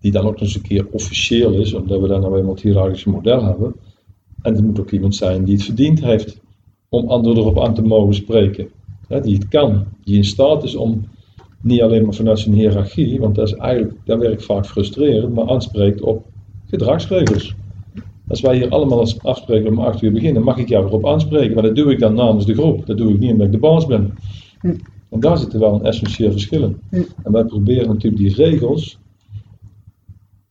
die 0.00 0.12
dan 0.12 0.24
ook 0.24 0.32
nog 0.32 0.40
eens 0.40 0.54
een 0.54 0.62
keer 0.62 0.86
officieel 0.90 1.52
is, 1.52 1.74
omdat 1.74 2.00
we 2.00 2.08
dan 2.08 2.20
nou 2.20 2.36
eenmaal 2.36 2.52
het 2.52 2.62
hiërarchische 2.62 3.10
model 3.10 3.44
hebben. 3.44 3.74
En 4.42 4.54
het 4.54 4.64
moet 4.64 4.80
ook 4.80 4.90
iemand 4.90 5.14
zijn 5.14 5.44
die 5.44 5.54
het 5.54 5.64
verdiend 5.64 6.00
heeft 6.00 6.40
om 6.88 7.08
anderen 7.08 7.38
erop 7.38 7.60
aan 7.60 7.74
te 7.74 7.82
mogen 7.82 8.14
spreken. 8.14 8.68
die 9.22 9.34
het 9.34 9.48
kan, 9.48 9.84
die 10.04 10.16
in 10.16 10.24
staat 10.24 10.64
is 10.64 10.74
om 10.74 11.04
niet 11.60 11.82
alleen 11.82 12.04
maar 12.04 12.14
vanuit 12.14 12.38
zijn 12.38 12.54
hiërarchie, 12.54 13.20
want 13.20 13.34
dat 13.34 13.46
is 13.46 13.54
eigenlijk, 13.54 13.94
dat 14.04 14.18
werkt 14.18 14.44
vaak 14.44 14.66
frustrerend, 14.66 15.34
maar 15.34 15.50
aanspreekt 15.50 16.00
op 16.00 16.26
gedragsregels. 16.66 17.54
Als 18.28 18.40
wij 18.40 18.56
hier 18.56 18.68
allemaal 18.68 19.06
afspreken 19.22 19.70
om 19.70 19.78
acht 19.78 20.02
uur 20.02 20.12
beginnen, 20.12 20.42
mag 20.42 20.56
ik 20.56 20.68
jou 20.68 20.86
erop 20.86 21.06
aanspreken, 21.06 21.54
maar 21.54 21.62
dat 21.62 21.76
doe 21.76 21.92
ik 21.92 21.98
dan 21.98 22.14
namens 22.14 22.46
de 22.46 22.54
groep. 22.54 22.86
Dat 22.86 22.96
doe 22.96 23.12
ik 23.12 23.18
niet 23.18 23.30
omdat 23.32 23.46
ik 23.46 23.52
de 23.52 23.58
baas 23.58 23.86
ben. 23.86 24.14
Hm. 24.60 24.74
En 25.10 25.20
daar 25.20 25.38
zitten 25.38 25.60
wel 25.60 25.74
een 25.74 25.84
essentieel 25.84 26.30
verschil 26.30 26.62
in. 26.62 26.78
Hm. 26.90 27.02
En 27.22 27.32
wij 27.32 27.44
proberen 27.44 27.88
natuurlijk 27.88 28.22
die 28.22 28.34
regels, 28.34 28.98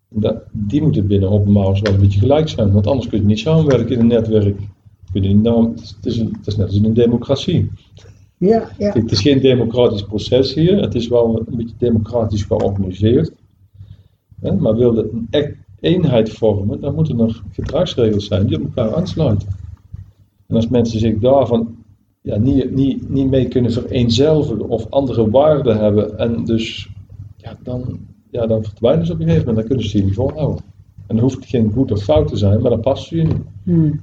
dat, 0.09 0.43
die 0.51 0.81
moeten 0.81 1.07
binnen 1.07 1.29
Open 1.29 1.53
wel 1.53 1.77
een 1.83 1.99
beetje 1.99 2.19
gelijk 2.19 2.49
zijn, 2.49 2.71
want 2.71 2.87
anders 2.87 3.07
kun 3.07 3.19
je 3.19 3.25
niet 3.25 3.39
samenwerken 3.39 3.95
in 3.95 3.99
een 3.99 4.07
netwerk. 4.07 4.59
Kun 5.11 5.23
je 5.23 5.27
niet, 5.27 5.43
nou, 5.43 5.71
het, 5.75 6.05
is 6.05 6.17
een, 6.17 6.35
het 6.37 6.47
is 6.47 6.55
net 6.55 6.65
als 6.65 6.75
in 6.75 6.85
een 6.85 6.93
democratie. 6.93 7.69
Ja, 8.37 8.69
ja. 8.77 8.91
Het 8.91 9.11
is 9.11 9.21
geen 9.21 9.39
democratisch 9.39 10.03
proces 10.03 10.53
hier, 10.53 10.81
het 10.81 10.95
is 10.95 11.07
wel 11.07 11.43
een 11.47 11.57
beetje 11.57 11.75
democratisch 11.77 12.43
georganiseerd. 12.43 13.31
Maar 14.59 14.75
wil 14.75 14.95
het 14.95 15.11
een 15.11 15.27
echt 15.29 15.53
eenheid 15.79 16.29
vormen, 16.29 16.81
dan 16.81 16.95
moeten 16.95 17.19
er 17.19 17.41
gedragsregels 17.51 18.25
zijn 18.25 18.47
die 18.47 18.57
op 18.57 18.63
elkaar 18.63 18.95
aansluiten. 18.95 19.47
En 20.47 20.55
als 20.55 20.67
mensen 20.67 20.99
zich 20.99 21.19
daarvan 21.19 21.75
ja, 22.21 22.37
niet, 22.37 22.75
niet, 22.75 23.09
niet 23.09 23.29
mee 23.29 23.47
kunnen 23.47 23.71
vereenzelvigen 23.71 24.69
of 24.69 24.89
andere 24.89 25.29
waarden 25.29 25.79
hebben, 25.79 26.17
en 26.17 26.45
dus 26.45 26.89
ja, 27.37 27.57
dan, 27.63 27.99
ja, 28.37 28.47
dan 28.47 28.63
verdwijnen 28.63 29.05
ze 29.05 29.13
op 29.13 29.19
een 29.19 29.25
gegeven 29.25 29.47
moment, 29.47 29.67
dan 29.67 29.75
kunnen 29.75 29.89
ze 29.89 29.97
die 29.97 30.05
niet 30.05 30.15
volhouden. 30.15 30.63
En 31.07 31.15
dan 31.15 31.19
hoeft 31.19 31.45
geen 31.45 31.71
goed 31.71 31.91
of 31.91 32.03
fout 32.03 32.27
te 32.27 32.37
zijn, 32.37 32.61
maar 32.61 32.69
dan 32.69 32.79
past 32.79 33.07
ze 33.07 33.15
je 33.15 33.23
niet. 33.23 33.43
Hmm. 33.63 34.01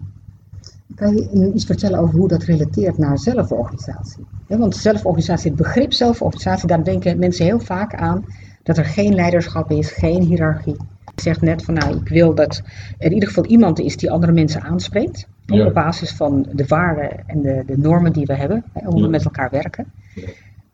Kan 0.94 1.14
je 1.14 1.52
iets 1.54 1.64
vertellen 1.64 1.98
over 1.98 2.18
hoe 2.18 2.28
dat 2.28 2.42
relateert 2.42 2.98
naar 2.98 3.18
zelforganisatie? 3.18 4.24
want 4.46 4.76
zelforganisatie, 4.76 5.50
het 5.50 5.60
begrip 5.60 5.92
zelforganisatie, 5.92 6.68
daar 6.68 6.84
denken 6.84 7.18
mensen 7.18 7.44
heel 7.44 7.58
vaak 7.58 7.94
aan 7.94 8.24
dat 8.62 8.78
er 8.78 8.84
geen 8.84 9.14
leiderschap 9.14 9.70
is, 9.70 9.90
geen 9.90 10.22
hiërarchie. 10.22 10.76
Ik 11.14 11.20
zeg 11.20 11.40
net 11.40 11.64
van 11.64 11.74
nou, 11.74 11.96
ik 11.96 12.08
wil 12.08 12.34
dat 12.34 12.62
er 12.98 13.06
in 13.06 13.12
ieder 13.12 13.28
geval 13.28 13.44
iemand 13.44 13.80
is 13.80 13.96
die 13.96 14.10
andere 14.10 14.32
mensen 14.32 14.62
aanspreekt. 14.62 15.26
Op 15.48 15.74
basis 15.74 16.12
van 16.12 16.46
de 16.52 16.64
waarden 16.66 17.26
en 17.26 17.42
de, 17.42 17.62
de 17.66 17.78
normen 17.78 18.12
die 18.12 18.26
we 18.26 18.34
hebben, 18.34 18.64
hè, 18.72 18.86
hoe 18.86 19.02
we 19.02 19.08
met 19.08 19.24
elkaar 19.24 19.50
werken. 19.50 19.86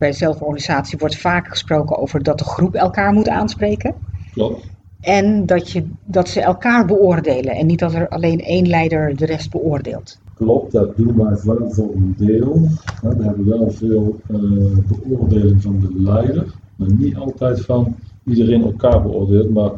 Bij 0.00 0.12
zelforganisatie 0.12 0.98
wordt 0.98 1.16
vaak 1.16 1.48
gesproken 1.48 1.98
over 1.98 2.22
dat 2.22 2.38
de 2.38 2.44
groep 2.44 2.74
elkaar 2.74 3.12
moet 3.12 3.28
aanspreken. 3.28 3.94
Klopt. 4.32 4.66
En 5.00 5.46
dat, 5.46 5.70
je, 5.70 5.84
dat 6.04 6.28
ze 6.28 6.40
elkaar 6.40 6.86
beoordelen 6.86 7.54
en 7.54 7.66
niet 7.66 7.78
dat 7.78 7.94
er 7.94 8.08
alleen 8.08 8.40
één 8.40 8.68
leider 8.68 9.16
de 9.16 9.26
rest 9.26 9.50
beoordeelt. 9.50 10.18
Klopt, 10.34 10.72
dat 10.72 10.96
doen 10.96 11.16
wij 11.16 11.38
wel 11.44 11.70
voor 11.70 11.94
een 11.94 12.14
deel. 12.16 12.68
We 13.00 13.24
hebben 13.24 13.48
wel 13.48 13.70
veel 13.70 14.16
uh, 14.28 14.76
beoordeling 14.88 15.62
van 15.62 15.80
de 15.80 16.00
leider, 16.02 16.54
maar 16.76 16.90
niet 16.90 17.16
altijd 17.16 17.60
van 17.60 17.96
iedereen 18.24 18.62
elkaar 18.62 19.02
beoordeelt. 19.02 19.50
Maar 19.50 19.70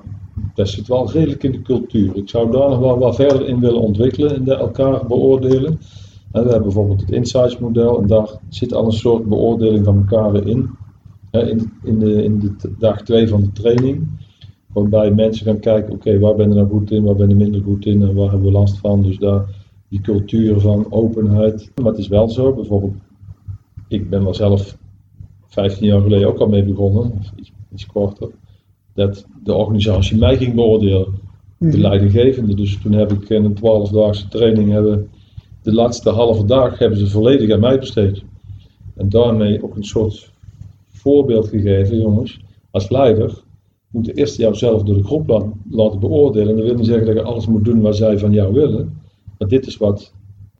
dat 0.55 0.69
zit 0.69 0.87
wel 0.87 1.11
redelijk 1.11 1.43
in 1.43 1.53
de 1.53 1.63
cultuur. 1.63 2.17
Ik 2.17 2.29
zou 2.29 2.51
daar 2.51 2.69
nog 2.69 2.79
wel 2.79 2.99
wat 2.99 3.15
verder 3.15 3.49
in 3.49 3.61
willen 3.61 3.81
ontwikkelen, 3.81 4.35
in 4.35 4.45
de 4.45 4.55
elkaar 4.55 5.07
beoordelen. 5.07 5.79
We 6.33 6.39
hebben 6.39 6.63
bijvoorbeeld 6.63 7.01
het 7.01 7.11
Insights 7.11 7.59
model 7.59 8.01
en 8.01 8.07
daar 8.07 8.29
zit 8.49 8.75
al 8.75 8.85
een 8.85 8.93
soort 8.93 9.25
beoordeling 9.25 9.85
van 9.85 9.97
elkaar 9.97 10.47
in. 10.47 10.71
In, 11.31 11.73
in, 11.83 11.99
de, 11.99 12.25
in 12.25 12.39
de 12.39 12.73
dag 12.79 13.03
2 13.03 13.29
van 13.29 13.41
de 13.41 13.53
training. 13.53 14.09
Waarbij 14.73 15.11
mensen 15.11 15.47
gaan 15.47 15.61
kijken, 15.61 15.95
oké, 15.95 16.19
waar 16.19 16.35
ben 16.35 16.49
je 16.49 16.55
nou 16.55 16.69
goed 16.69 16.91
in, 16.91 17.05
waar 17.05 17.17
ben 17.17 17.29
je 17.29 17.35
minder 17.35 17.63
goed 17.63 17.87
in 17.87 18.03
en 18.03 18.15
waar 18.15 18.31
hebben 18.31 18.47
we 18.47 18.59
last 18.59 18.79
van. 18.79 19.03
Dus 19.03 19.19
daar 19.19 19.45
die 19.89 20.01
cultuur 20.01 20.61
van 20.61 20.87
openheid. 20.91 21.71
Maar 21.75 21.91
het 21.91 21.99
is 21.99 22.09
wel 22.09 22.29
zo, 22.29 22.55
bijvoorbeeld, 22.55 22.95
ik 23.89 24.11
ben 24.11 24.27
er 24.27 24.35
zelf 24.35 24.77
15 25.47 25.87
jaar 25.87 26.01
geleden 26.01 26.29
ook 26.29 26.39
al 26.39 26.49
mee 26.49 26.65
begonnen, 26.65 27.13
of 27.19 27.33
iets, 27.37 27.53
iets 27.73 27.87
korter 27.87 28.31
dat 28.95 29.27
de 29.45 29.55
organisatie 29.55 30.19
mij 30.19 30.37
ging 30.37 30.55
beoordelen. 30.55 31.07
De 31.59 31.67
mhm. 31.67 31.81
leidinggevende. 31.81 32.55
Dus 32.55 32.79
toen 32.79 32.93
heb 32.93 33.13
ik 33.13 33.29
in 33.29 33.45
een 33.45 33.57
12-daagse 33.57 34.29
training 34.29 34.71
hebben, 34.71 35.11
de 35.63 35.73
laatste 35.73 36.11
halve 36.11 36.45
dag 36.45 36.79
hebben 36.79 36.99
ze 36.99 37.07
volledig 37.07 37.51
aan 37.51 37.61
mij 37.61 37.79
besteed. 37.79 38.23
En 38.97 39.09
daarmee 39.09 39.63
ook 39.63 39.77
een 39.77 39.85
soort 39.85 40.31
voorbeeld 40.89 41.49
gegeven, 41.49 42.01
jongens, 42.01 42.41
als 42.71 42.91
leider 42.91 43.43
moet 43.91 44.07
je 44.07 44.13
eerst 44.13 44.37
jouzelf 44.37 44.83
door 44.83 44.97
de 44.97 45.05
groep 45.05 45.53
laten, 45.71 46.01
beoordelen. 46.01 46.57
Dat 46.57 46.65
wil 46.65 46.75
niet 46.75 46.87
zeggen 46.87 47.07
dat 47.07 47.15
je 47.15 47.23
alles 47.23 47.47
moet 47.47 47.65
doen 47.65 47.81
wat 47.81 47.97
zij 47.97 48.19
van 48.19 48.33
jou 48.33 48.53
willen. 48.53 49.01
Maar 49.39 49.49
dit 49.49 49.67
is 49.67 49.77
wat 49.77 50.13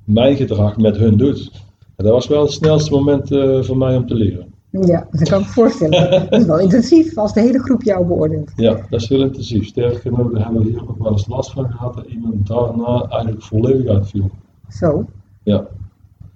mijn 0.05 0.37
gedrag 0.37 0.77
met 0.77 0.97
hun 0.97 1.17
doet. 1.17 1.51
En 1.97 2.05
dat 2.05 2.13
was 2.13 2.27
wel 2.27 2.43
het 2.43 2.53
snelste 2.53 2.93
moment 2.93 3.31
uh, 3.31 3.63
voor 3.63 3.77
mij 3.77 3.97
om 3.97 4.07
te 4.07 4.15
leren. 4.15 4.47
Ja, 4.71 5.09
dat 5.11 5.29
kan 5.29 5.41
ik 5.41 5.47
me 5.47 5.53
voorstellen. 5.53 6.11
dat 6.31 6.41
is 6.41 6.47
wel 6.47 6.59
intensief 6.59 7.19
als 7.19 7.33
de 7.33 7.41
hele 7.41 7.59
groep 7.59 7.83
jou 7.83 8.07
beoordeelt. 8.07 8.53
Ja, 8.57 8.87
dat 8.91 9.01
is 9.01 9.09
heel 9.09 9.23
intensief. 9.23 9.67
Sterker 9.67 10.11
nog, 10.11 10.33
daar 10.33 10.45
hebben 10.45 10.63
we 10.63 10.69
hier 10.69 10.89
ook 10.89 11.03
wel 11.03 11.13
eens 11.13 11.27
last 11.27 11.51
van 11.51 11.71
gehad 11.71 11.95
dat 11.95 12.05
iemand 12.05 12.47
daarna 12.47 13.07
eigenlijk 13.09 13.43
volledig 13.43 13.87
uitviel. 13.87 14.31
Zo? 14.73 15.09
Ja. 15.43 15.67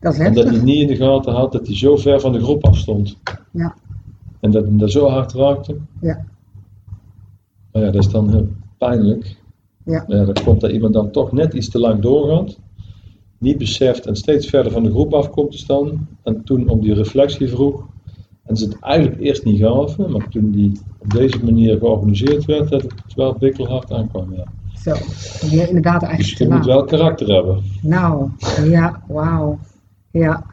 Dat 0.01 0.13
is 0.13 0.19
En 0.19 0.35
dat 0.35 0.45
hij 0.45 0.63
niet 0.63 0.81
in 0.81 0.87
de 0.87 0.97
gaten 0.97 1.33
had 1.33 1.53
dat 1.53 1.67
hij 1.67 1.77
zo 1.77 1.97
ver 1.97 2.21
van 2.21 2.33
de 2.33 2.43
groep 2.43 2.65
afstond. 2.65 3.17
Ja. 3.51 3.75
En 4.41 4.51
dat 4.51 4.65
hem 4.65 4.79
daar 4.79 4.91
zo 4.91 5.09
hard 5.09 5.33
raakte. 5.33 5.77
Ja. 6.01 6.25
Maar 7.73 7.83
ja, 7.83 7.91
dat 7.91 8.05
is 8.05 8.11
dan 8.11 8.31
heel 8.31 8.49
pijnlijk. 8.79 9.37
Ja. 9.85 10.05
ja 10.09 10.25
dan 10.25 10.45
komt 10.45 10.61
dat 10.61 10.71
iemand 10.71 10.93
dan 10.93 11.11
toch 11.11 11.33
net 11.33 11.55
iets 11.55 11.69
te 11.69 11.79
lang 11.79 12.03
doorgaat. 12.03 12.59
Niet 13.39 13.59
beseft 13.59 14.07
en 14.07 14.17
steeds 14.17 14.47
verder 14.47 14.73
van 14.73 14.83
de 14.83 14.91
groep 14.91 15.15
af 15.15 15.31
komt 15.31 15.51
te 15.51 15.59
staan. 15.59 16.09
En 16.23 16.45
toen 16.45 16.69
om 16.69 16.81
die 16.81 16.95
reflectie 16.95 17.49
vroeg, 17.49 17.87
en 18.47 18.57
ze 18.57 18.65
het 18.65 18.81
eigenlijk 18.81 19.21
eerst 19.21 19.45
niet 19.45 19.61
gaven, 19.61 20.11
maar 20.11 20.29
toen 20.29 20.51
die 20.51 20.81
op 20.99 21.11
deze 21.11 21.45
manier 21.45 21.79
georganiseerd 21.79 22.45
werd, 22.45 22.69
dat 22.69 22.83
het 22.83 23.15
wel 23.15 23.35
bikkelhard 23.39 23.93
aankwam. 23.93 24.35
Ja. 24.35 24.45
Zo, 24.87 24.95
je 25.51 25.69
inderdaad 25.69 26.03
eigenlijk. 26.03 26.39
Dus 26.39 26.49
je 26.49 26.55
moet 26.55 26.65
wel 26.65 26.85
karakter 26.85 27.35
hebben. 27.35 27.63
Nou, 27.83 28.31
ja, 28.65 29.03
wauw. 29.09 29.59
Ja. 30.11 30.45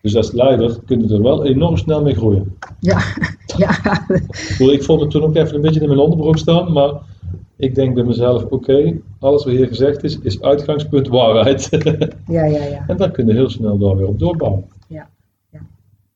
Dus 0.00 0.16
als 0.16 0.32
leider 0.32 0.78
kun 0.86 1.08
je 1.08 1.14
er 1.14 1.22
wel 1.22 1.44
enorm 1.44 1.76
snel 1.76 2.02
mee 2.02 2.14
groeien. 2.14 2.56
Ja, 2.80 3.02
ja. 3.56 3.70
Ik 4.58 4.82
vond 4.82 5.00
het 5.00 5.10
toen 5.10 5.22
ook 5.22 5.36
even 5.36 5.54
een 5.54 5.60
beetje 5.60 5.80
in 5.80 5.88
mijn 5.88 5.98
onderbroek 6.00 6.38
staan, 6.38 6.72
maar 6.72 6.92
ik 7.56 7.74
denk 7.74 7.94
bij 7.94 8.04
mezelf, 8.04 8.44
oké, 8.44 9.00
alles 9.18 9.44
wat 9.44 9.54
hier 9.54 9.66
gezegd 9.66 10.04
is, 10.04 10.18
is 10.18 10.42
uitgangspunt 10.42 11.08
waarheid. 11.08 11.68
Ja, 12.26 12.44
ja, 12.44 12.64
ja. 12.64 12.84
En 12.86 12.96
dan 12.96 13.12
kun 13.12 13.26
je 13.26 13.32
heel 13.32 13.50
snel 13.50 13.78
daar 13.78 13.96
weer 13.96 14.06
op 14.06 14.18
doorbouwen. 14.18 14.64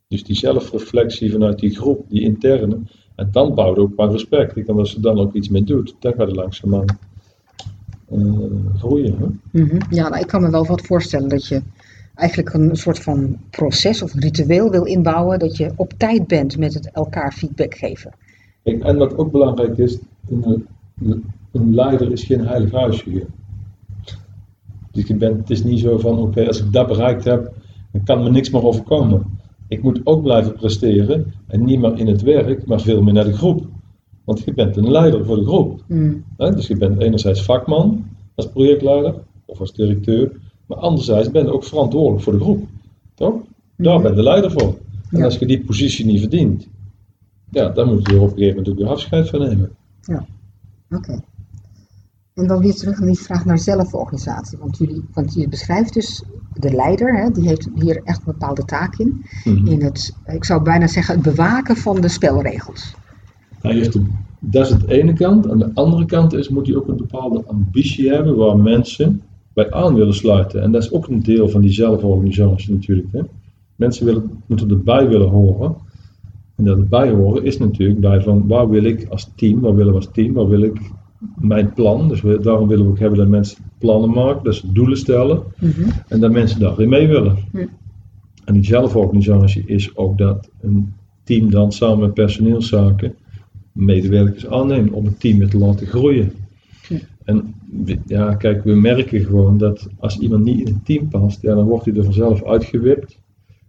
Dus 0.08 0.24
die 0.24 0.36
zelfreflectie 0.36 1.32
vanuit 1.32 1.58
die 1.58 1.76
groep, 1.76 2.04
die 2.08 2.22
interne. 2.22 2.78
En 3.14 3.28
dan 3.32 3.54
bouwt 3.54 3.78
ook 3.78 3.96
maar 3.96 4.10
respect. 4.10 4.56
Ik 4.56 4.66
kan 4.66 4.78
als 4.78 4.90
ze 4.90 5.00
dan 5.00 5.18
ook 5.18 5.34
iets 5.34 5.48
mee 5.48 5.64
doet, 5.64 5.94
dan 6.00 6.12
gaat 6.12 6.26
het 6.26 6.36
langzaamaan 6.36 6.86
groeien. 8.76 9.16
Hè? 9.18 9.60
Mm 9.60 9.78
Ja, 9.90 10.08
nou, 10.08 10.20
ik 10.20 10.26
kan 10.26 10.42
me 10.42 10.50
wel 10.50 10.66
wat 10.66 10.80
voorstellen 10.80 11.28
dat 11.28 11.46
je 11.46 11.62
eigenlijk 12.14 12.54
een 12.54 12.76
soort 12.76 12.98
van 12.98 13.36
proces 13.50 14.02
of 14.02 14.14
ritueel 14.14 14.70
wil 14.70 14.84
inbouwen. 14.84 15.38
Dat 15.38 15.56
je 15.56 15.72
op 15.76 15.92
tijd 15.96 16.26
bent 16.26 16.58
met 16.58 16.74
het 16.74 16.90
elkaar 16.90 17.32
feedback 17.32 17.74
geven. 17.74 18.12
en 18.62 18.96
wat 18.96 19.16
ook 19.16 19.32
belangrijk 19.32 19.78
is, 19.78 19.98
een, 20.28 20.66
een 21.52 21.74
leider 21.74 22.12
is 22.12 22.24
geen 22.24 22.46
heilig 22.46 22.72
huisje 22.72 23.10
hier. 23.10 23.26
Dus 24.92 25.06
je 25.06 25.14
bent, 25.14 25.36
het 25.36 25.50
is 25.50 25.64
niet 25.64 25.80
zo 25.80 25.98
van, 25.98 26.18
oké, 26.18 26.46
als 26.46 26.62
ik 26.62 26.72
dat 26.72 26.86
bereikt 26.86 27.24
heb, 27.24 27.52
dan 27.92 28.04
kan 28.04 28.22
me 28.22 28.30
niks 28.30 28.50
meer 28.50 28.64
overkomen. 28.64 29.22
Ik 29.68 29.82
moet 29.82 30.00
ook 30.04 30.22
blijven 30.22 30.52
presteren 30.52 31.32
en 31.46 31.64
niet 31.64 31.80
maar 31.80 31.98
in 31.98 32.06
het 32.06 32.22
werk, 32.22 32.66
maar 32.66 32.80
veel 32.80 33.02
meer 33.02 33.14
naar 33.14 33.24
de 33.24 33.36
groep. 33.36 33.66
Want 34.28 34.44
je 34.44 34.54
bent 34.54 34.76
een 34.76 34.90
leider 34.90 35.24
voor 35.24 35.36
de 35.36 35.44
groep. 35.44 35.84
Mm. 35.86 36.24
Dus 36.36 36.66
je 36.66 36.76
bent 36.76 37.00
enerzijds 37.00 37.44
vakman 37.44 38.04
als 38.34 38.48
projectleider 38.48 39.14
of 39.44 39.60
als 39.60 39.72
directeur, 39.72 40.40
maar 40.66 40.78
anderzijds 40.78 41.30
ben 41.30 41.44
je 41.44 41.52
ook 41.52 41.64
verantwoordelijk 41.64 42.22
voor 42.22 42.32
de 42.32 42.40
groep. 42.40 42.66
Toch? 43.14 43.34
Daar 43.76 43.96
mm. 43.96 44.02
ben 44.02 44.14
je 44.14 44.22
leider 44.22 44.50
voor. 44.50 44.78
En 45.10 45.22
als 45.22 45.38
je 45.38 45.46
die 45.46 45.64
positie 45.64 46.06
niet 46.06 46.20
verdient, 46.20 46.66
ja, 47.50 47.68
dan 47.68 47.88
moet 47.88 48.08
je 48.08 48.14
er 48.14 48.20
op 48.20 48.30
een 48.30 48.36
gegeven 48.36 48.56
moment 48.56 48.68
ook 48.68 48.78
weer 48.78 48.88
afscheid 48.88 49.28
van 49.28 49.40
nemen. 49.40 49.70
Ja, 50.00 50.26
oké. 50.90 51.22
En 52.34 52.46
dan 52.46 52.60
weer 52.60 52.74
terug 52.74 52.98
naar 52.98 53.08
die 53.08 53.18
vraag 53.18 53.44
naar 53.44 53.58
zelforganisatie. 53.58 54.58
Want, 54.58 54.78
jullie, 54.78 55.04
want 55.12 55.34
je 55.34 55.48
beschrijft 55.48 55.94
dus 55.94 56.22
de 56.52 56.72
leider, 56.72 57.16
hè, 57.16 57.30
die 57.30 57.48
heeft 57.48 57.68
hier 57.74 58.02
echt 58.04 58.18
een 58.18 58.32
bepaalde 58.32 58.64
taak 58.64 58.98
in. 58.98 59.24
Mhm. 59.44 59.66
In 59.66 59.82
het, 59.82 60.16
ik 60.26 60.44
zou 60.44 60.62
bijna 60.62 60.86
zeggen, 60.86 61.14
het 61.14 61.22
bewaken 61.22 61.76
van 61.76 62.00
de 62.00 62.08
spelregels. 62.08 62.94
Hij 63.60 63.74
heeft 63.74 63.98
dat 64.40 64.64
is 64.66 64.72
het 64.72 64.88
ene 64.88 65.12
kant. 65.12 65.50
Aan 65.50 65.58
de 65.58 65.70
andere 65.74 66.04
kant 66.04 66.32
is, 66.32 66.48
moet 66.48 66.66
hij 66.66 66.76
ook 66.76 66.88
een 66.88 66.96
bepaalde 66.96 67.42
ambitie 67.46 68.08
hebben 68.10 68.36
waar 68.36 68.58
mensen 68.58 69.22
bij 69.52 69.70
aan 69.70 69.94
willen 69.94 70.14
sluiten. 70.14 70.62
En 70.62 70.72
dat 70.72 70.82
is 70.82 70.92
ook 70.92 71.08
een 71.08 71.22
deel 71.22 71.48
van 71.48 71.60
die 71.60 71.72
zelforganisatie 71.72 72.72
natuurlijk. 72.72 73.08
Hè. 73.12 73.20
Mensen 73.76 74.06
willen, 74.06 74.30
moeten 74.46 74.70
erbij 74.70 75.08
willen 75.08 75.28
horen. 75.28 75.74
En 76.56 76.64
dat 76.64 76.78
erbij 76.78 77.10
horen 77.10 77.44
is 77.44 77.58
natuurlijk 77.58 78.00
bij 78.00 78.20
van 78.20 78.46
waar 78.46 78.68
wil 78.68 78.84
ik 78.84 79.06
als 79.08 79.30
team, 79.34 79.60
waar 79.60 79.74
willen 79.74 79.92
we 79.92 79.98
als 79.98 80.08
team, 80.12 80.32
waar 80.32 80.48
wil 80.48 80.62
ik 80.62 80.80
mijn 81.38 81.72
plan. 81.72 82.08
Dus 82.08 82.20
we, 82.20 82.38
daarom 82.40 82.68
willen 82.68 82.84
we 82.84 82.90
ook 82.90 82.98
hebben 82.98 83.18
dat 83.18 83.28
mensen 83.28 83.64
plannen 83.78 84.10
maken, 84.10 84.44
dat 84.44 84.54
ze 84.54 84.72
doelen 84.72 84.98
stellen 84.98 85.42
Mhm. 85.60 85.90
en 86.08 86.20
dat 86.20 86.30
mensen 86.32 86.60
daarin 86.60 86.88
mee 86.88 87.06
willen. 87.08 87.36
En 88.44 88.54
die 88.54 88.64
zelforganisatie 88.64 89.62
is 89.66 89.96
ook 89.96 90.18
dat 90.18 90.50
een 90.60 90.94
team 91.24 91.50
dan 91.50 91.72
samen 91.72 91.98
met 91.98 92.14
personeelszaken 92.14 93.14
medewerkers 93.78 94.46
aanneemt 94.46 94.90
om 94.90 95.04
het 95.04 95.20
team 95.20 95.38
weer 95.38 95.48
te 95.48 95.58
laten 95.58 95.86
groeien. 95.86 96.32
En 97.24 97.54
ja, 98.06 98.34
kijk, 98.34 98.64
we 98.64 98.74
merken 98.74 99.24
gewoon 99.24 99.58
dat 99.58 99.88
als 99.98 100.18
iemand 100.18 100.44
niet 100.44 100.68
in 100.68 100.74
het 100.74 100.84
team 100.84 101.08
past, 101.08 101.42
ja, 101.42 101.54
dan 101.54 101.66
wordt 101.66 101.84
hij 101.84 101.94
er 101.94 102.04
vanzelf 102.04 102.44
uitgewipt. 102.44 103.18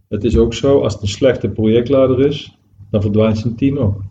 Het 0.08 0.24
is 0.24 0.38
ook 0.38 0.54
zo, 0.54 0.82
als 0.82 0.94
het 0.94 1.02
een 1.02 1.08
slechte 1.08 1.50
projectleider 1.50 2.26
is, 2.26 2.58
dan 2.90 3.02
verdwijnt 3.02 3.38
zijn 3.38 3.56
team 3.56 3.78
ook. 3.78 4.04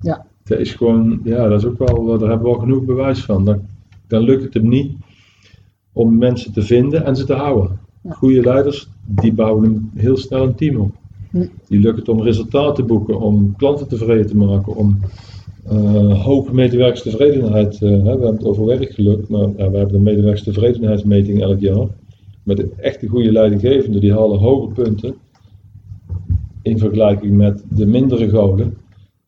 Ja. 0.00 0.26
Dat 0.44 0.58
is 0.58 0.74
gewoon, 0.74 1.20
ja, 1.24 1.48
dat 1.48 1.58
is 1.58 1.66
ook 1.66 1.78
wel, 1.78 2.18
daar 2.18 2.28
hebben 2.28 2.48
we 2.48 2.54
al 2.54 2.60
genoeg 2.60 2.84
bewijs 2.84 3.24
van. 3.24 3.44
Dan, 3.44 3.60
dan 4.06 4.22
lukt 4.22 4.42
het 4.42 4.54
hem 4.54 4.68
niet 4.68 4.92
om 5.92 6.18
mensen 6.18 6.52
te 6.52 6.62
vinden 6.62 7.04
en 7.04 7.16
ze 7.16 7.24
te 7.24 7.34
houden. 7.34 7.80
Ja. 8.02 8.12
Goede 8.12 8.40
leiders, 8.40 8.88
die 9.06 9.32
bouwen 9.32 9.90
heel 9.94 10.16
snel 10.16 10.42
een 10.42 10.54
team 10.54 10.76
op. 10.76 10.94
Die 11.68 11.80
lukt 11.80 11.98
het 11.98 12.08
om 12.08 12.22
resultaten 12.22 12.74
te 12.74 12.82
boeken, 12.82 13.20
om 13.20 13.56
klanten 13.56 13.88
tevreden 13.88 14.26
te 14.26 14.36
maken, 14.36 14.76
om 14.76 14.98
eh, 15.64 16.24
hoge 16.24 16.54
medewerkerstevredenheid. 16.54 17.78
hè, 17.78 18.02
we 18.02 18.08
hebben 18.08 18.32
het 18.32 18.44
over 18.44 18.64
werk 18.64 18.92
gelukt, 18.92 19.28
maar 19.28 19.48
ja, 19.56 19.70
we 19.70 19.76
hebben 19.76 19.94
een 19.94 20.02
medewerkerstevredenheidsmeting 20.02 21.42
elk 21.42 21.60
jaar. 21.60 21.86
Met 22.42 22.58
een 22.58 22.72
echte 22.76 23.06
goede 23.06 23.32
leidinggevenden, 23.32 24.00
die 24.00 24.12
halen 24.12 24.38
hoge 24.38 24.72
punten 24.72 25.14
in 26.62 26.78
vergelijking 26.78 27.36
met 27.36 27.64
de 27.68 27.86
mindere 27.86 28.28
goden. 28.28 28.76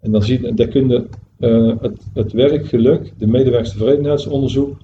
En 0.01 0.11
dan 0.11 0.23
zie 0.23 0.55
daar 0.55 0.69
kun 0.69 1.09
eh, 1.39 1.73
het, 1.81 2.07
het 2.13 2.33
werkgeluk, 2.33 3.13
de 3.19 3.27
medewerkerstevredenheidsonderzoek, 3.27 4.77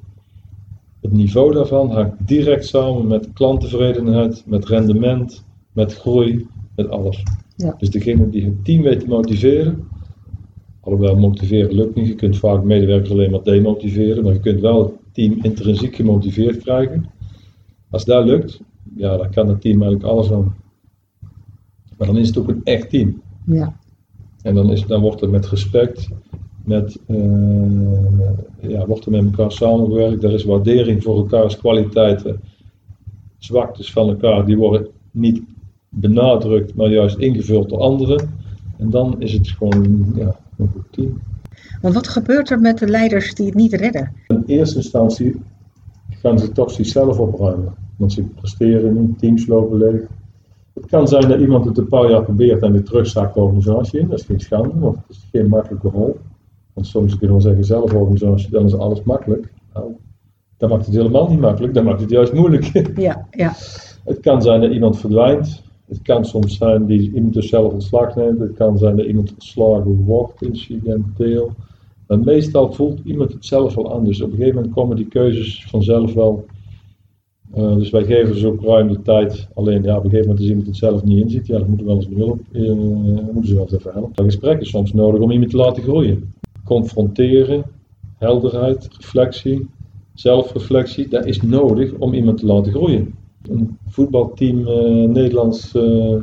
het 1.00 1.12
niveau 1.12 1.52
daarvan 1.52 1.90
hangt 1.90 2.28
direct 2.28 2.66
samen 2.66 3.06
met 3.06 3.32
klanttevredenheid, 3.32 4.42
met 4.46 4.66
rendement, 4.66 5.44
met 5.72 5.94
groei, 5.94 6.46
met 6.82 6.90
alles. 6.90 7.22
Ja. 7.56 7.74
Dus 7.78 7.90
degene 7.90 8.28
die 8.28 8.44
het 8.44 8.64
team 8.64 8.82
weet 8.82 9.00
te 9.00 9.06
motiveren, 9.06 9.88
alhoewel 10.80 11.16
motiveren 11.16 11.74
lukt 11.74 11.94
niet, 11.94 12.06
je 12.06 12.14
kunt 12.14 12.38
vaak 12.38 12.62
medewerkers 12.62 13.10
alleen 13.10 13.30
maar 13.30 13.42
demotiveren, 13.42 14.24
maar 14.24 14.32
je 14.32 14.40
kunt 14.40 14.60
wel 14.60 14.82
het 14.82 14.92
team 15.12 15.38
intrinsiek 15.42 15.94
gemotiveerd 15.94 16.62
krijgen. 16.62 17.04
Als 17.90 18.04
dat 18.04 18.24
lukt, 18.24 18.60
ja, 18.96 19.16
dan 19.16 19.30
kan 19.30 19.48
het 19.48 19.60
team 19.60 19.82
eigenlijk 19.82 20.12
alles 20.12 20.32
aan. 20.32 20.54
Maar 21.98 22.06
dan 22.06 22.18
is 22.18 22.28
het 22.28 22.38
ook 22.38 22.48
een 22.48 22.64
echt 22.64 22.90
team. 22.90 23.22
Ja. 23.46 23.76
En 24.42 24.54
dan, 24.54 24.70
is, 24.70 24.86
dan 24.86 25.00
wordt 25.00 25.22
er 25.22 25.30
met 25.30 25.46
respect, 25.46 26.08
met, 26.64 26.98
eh, 27.06 28.68
ja, 28.68 28.86
wordt 28.86 29.04
er 29.04 29.10
met 29.10 29.24
elkaar 29.24 29.52
samengewerkt. 29.52 30.24
Er 30.24 30.32
is 30.32 30.44
waardering 30.44 31.02
voor 31.02 31.16
elkaars 31.16 31.56
kwaliteiten. 31.56 32.40
Zwaktes 33.38 33.92
van 33.92 34.08
elkaar, 34.08 34.46
die 34.46 34.56
worden 34.56 34.86
niet 35.10 35.42
benadrukt, 35.90 36.74
maar 36.74 36.88
juist 36.88 37.18
ingevuld 37.18 37.68
door 37.68 37.78
anderen. 37.78 38.30
En 38.78 38.90
dan 38.90 39.20
is 39.20 39.32
het 39.32 39.48
gewoon 39.48 40.12
ja, 40.14 40.36
een 40.58 40.70
goed 40.72 40.84
team. 40.90 41.20
Want 41.80 41.94
wat 41.94 42.08
gebeurt 42.08 42.50
er 42.50 42.60
met 42.60 42.78
de 42.78 42.86
leiders 42.86 43.34
die 43.34 43.46
het 43.46 43.54
niet 43.54 43.72
redden? 43.72 44.12
In 44.26 44.42
eerste 44.46 44.76
instantie 44.76 45.42
gaan 46.10 46.38
ze 46.38 46.52
toch 46.52 46.70
zichzelf 46.70 47.18
opruimen. 47.18 47.74
Want 47.96 48.12
ze 48.12 48.22
presteren 48.22 49.00
niet, 49.00 49.18
teams 49.18 49.46
lopen 49.46 49.78
leeg. 49.78 50.00
Het 50.74 50.86
kan 50.86 51.08
zijn 51.08 51.28
dat 51.28 51.40
iemand 51.40 51.64
het 51.64 51.78
een 51.78 51.88
paar 51.88 52.10
jaar 52.10 52.22
probeert 52.22 52.62
en 52.62 52.72
weer 52.72 52.84
terugzakt 52.84 53.34
de 53.34 53.40
organisatie 53.40 54.00
in. 54.00 54.08
Dat 54.08 54.18
is 54.18 54.26
geen 54.26 54.40
schande, 54.40 54.78
want 54.78 54.96
het 54.96 55.04
is 55.08 55.28
geen 55.32 55.48
makkelijke 55.48 55.88
rol. 55.88 56.18
Want 56.72 56.86
soms 56.86 57.18
kunnen 57.18 57.36
we 57.36 57.42
zeggen 57.42 57.64
zelforganisatie, 57.64 58.50
dan 58.50 58.64
is 58.64 58.74
alles 58.74 59.02
makkelijk. 59.02 59.52
Nou, 59.74 59.92
dan 60.56 60.68
maakt 60.68 60.86
het 60.86 60.94
helemaal 60.94 61.28
niet 61.28 61.40
makkelijk, 61.40 61.74
dan 61.74 61.84
maakt 61.84 62.00
het 62.00 62.10
juist 62.10 62.32
moeilijk. 62.32 62.64
Ja, 62.96 63.26
ja. 63.30 63.52
Het 64.04 64.20
kan 64.20 64.42
zijn 64.42 64.60
dat 64.60 64.72
iemand 64.72 64.98
verdwijnt. 64.98 65.62
Het 65.90 66.02
kan 66.02 66.24
soms 66.24 66.56
zijn 66.56 66.80
dat 66.88 66.98
iemand 66.98 67.34
dus 67.34 67.48
zelf 67.48 67.72
ontslag 67.72 68.16
neemt. 68.16 68.38
Het 68.38 68.52
kan 68.52 68.78
zijn 68.78 68.96
dat 68.96 69.06
iemand 69.06 69.32
ontslagen 69.32 70.04
wordt 70.04 70.42
incidenteel. 70.42 71.52
Maar 72.06 72.18
meestal 72.18 72.72
voelt 72.72 73.00
iemand 73.04 73.32
het 73.32 73.44
zelf 73.44 73.74
wel 73.74 73.94
aan. 73.94 74.04
Dus 74.04 74.20
op 74.20 74.30
een 74.30 74.36
gegeven 74.36 74.54
moment 74.54 74.74
komen 74.74 74.96
die 74.96 75.08
keuzes 75.08 75.66
vanzelf 75.68 76.14
wel. 76.14 76.44
Eh, 77.52 77.74
dus 77.74 77.90
wij 77.90 78.04
geven 78.04 78.38
ze 78.38 78.46
ook 78.46 78.62
ruim 78.62 78.88
de 78.88 79.02
tijd. 79.02 79.48
Alleen 79.54 79.82
ja, 79.82 79.96
op 79.96 80.04
een 80.04 80.10
gegeven 80.10 80.28
moment 80.28 80.38
als 80.38 80.48
iemand 80.48 80.66
het 80.66 80.76
zelf 80.76 81.04
niet 81.04 81.22
inziet, 81.22 81.46
ja, 81.46 81.58
dan 81.58 81.68
moeten 81.68 81.86
we 81.86 81.92
wel 81.92 82.02
eens 82.02 82.16
hulp, 82.16 82.40
eh, 82.52 83.32
moeten 83.32 83.46
ze 83.46 83.54
wel 83.54 83.62
eens 83.62 83.72
even 83.72 83.92
helpen. 83.92 84.12
Een 84.14 84.30
gesprek 84.30 84.60
is 84.60 84.68
soms 84.68 84.92
nodig 84.92 85.20
om 85.20 85.30
iemand 85.30 85.50
te 85.50 85.56
laten 85.56 85.82
groeien. 85.82 86.32
Confronteren, 86.64 87.64
helderheid, 88.16 88.88
reflectie, 88.96 89.68
zelfreflectie, 90.14 91.08
dat 91.08 91.26
is 91.26 91.42
nodig 91.42 91.92
om 91.98 92.14
iemand 92.14 92.38
te 92.38 92.46
laten 92.46 92.72
groeien 92.72 93.14
een 93.42 93.78
voetbalteam 93.86 94.66
eh, 94.66 95.08
Nederlands 95.08 95.74
eh, 95.74 96.16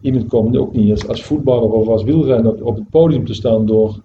iemand 0.00 0.26
komt 0.26 0.56
ook 0.56 0.72
niet 0.72 0.90
als, 0.90 1.08
als 1.08 1.22
voetballer 1.22 1.70
of 1.70 1.88
als 1.88 2.02
wielrenner 2.02 2.52
op, 2.52 2.62
op 2.62 2.76
het 2.76 2.90
podium 2.90 3.24
te 3.24 3.34
staan 3.34 3.66
door 3.66 4.00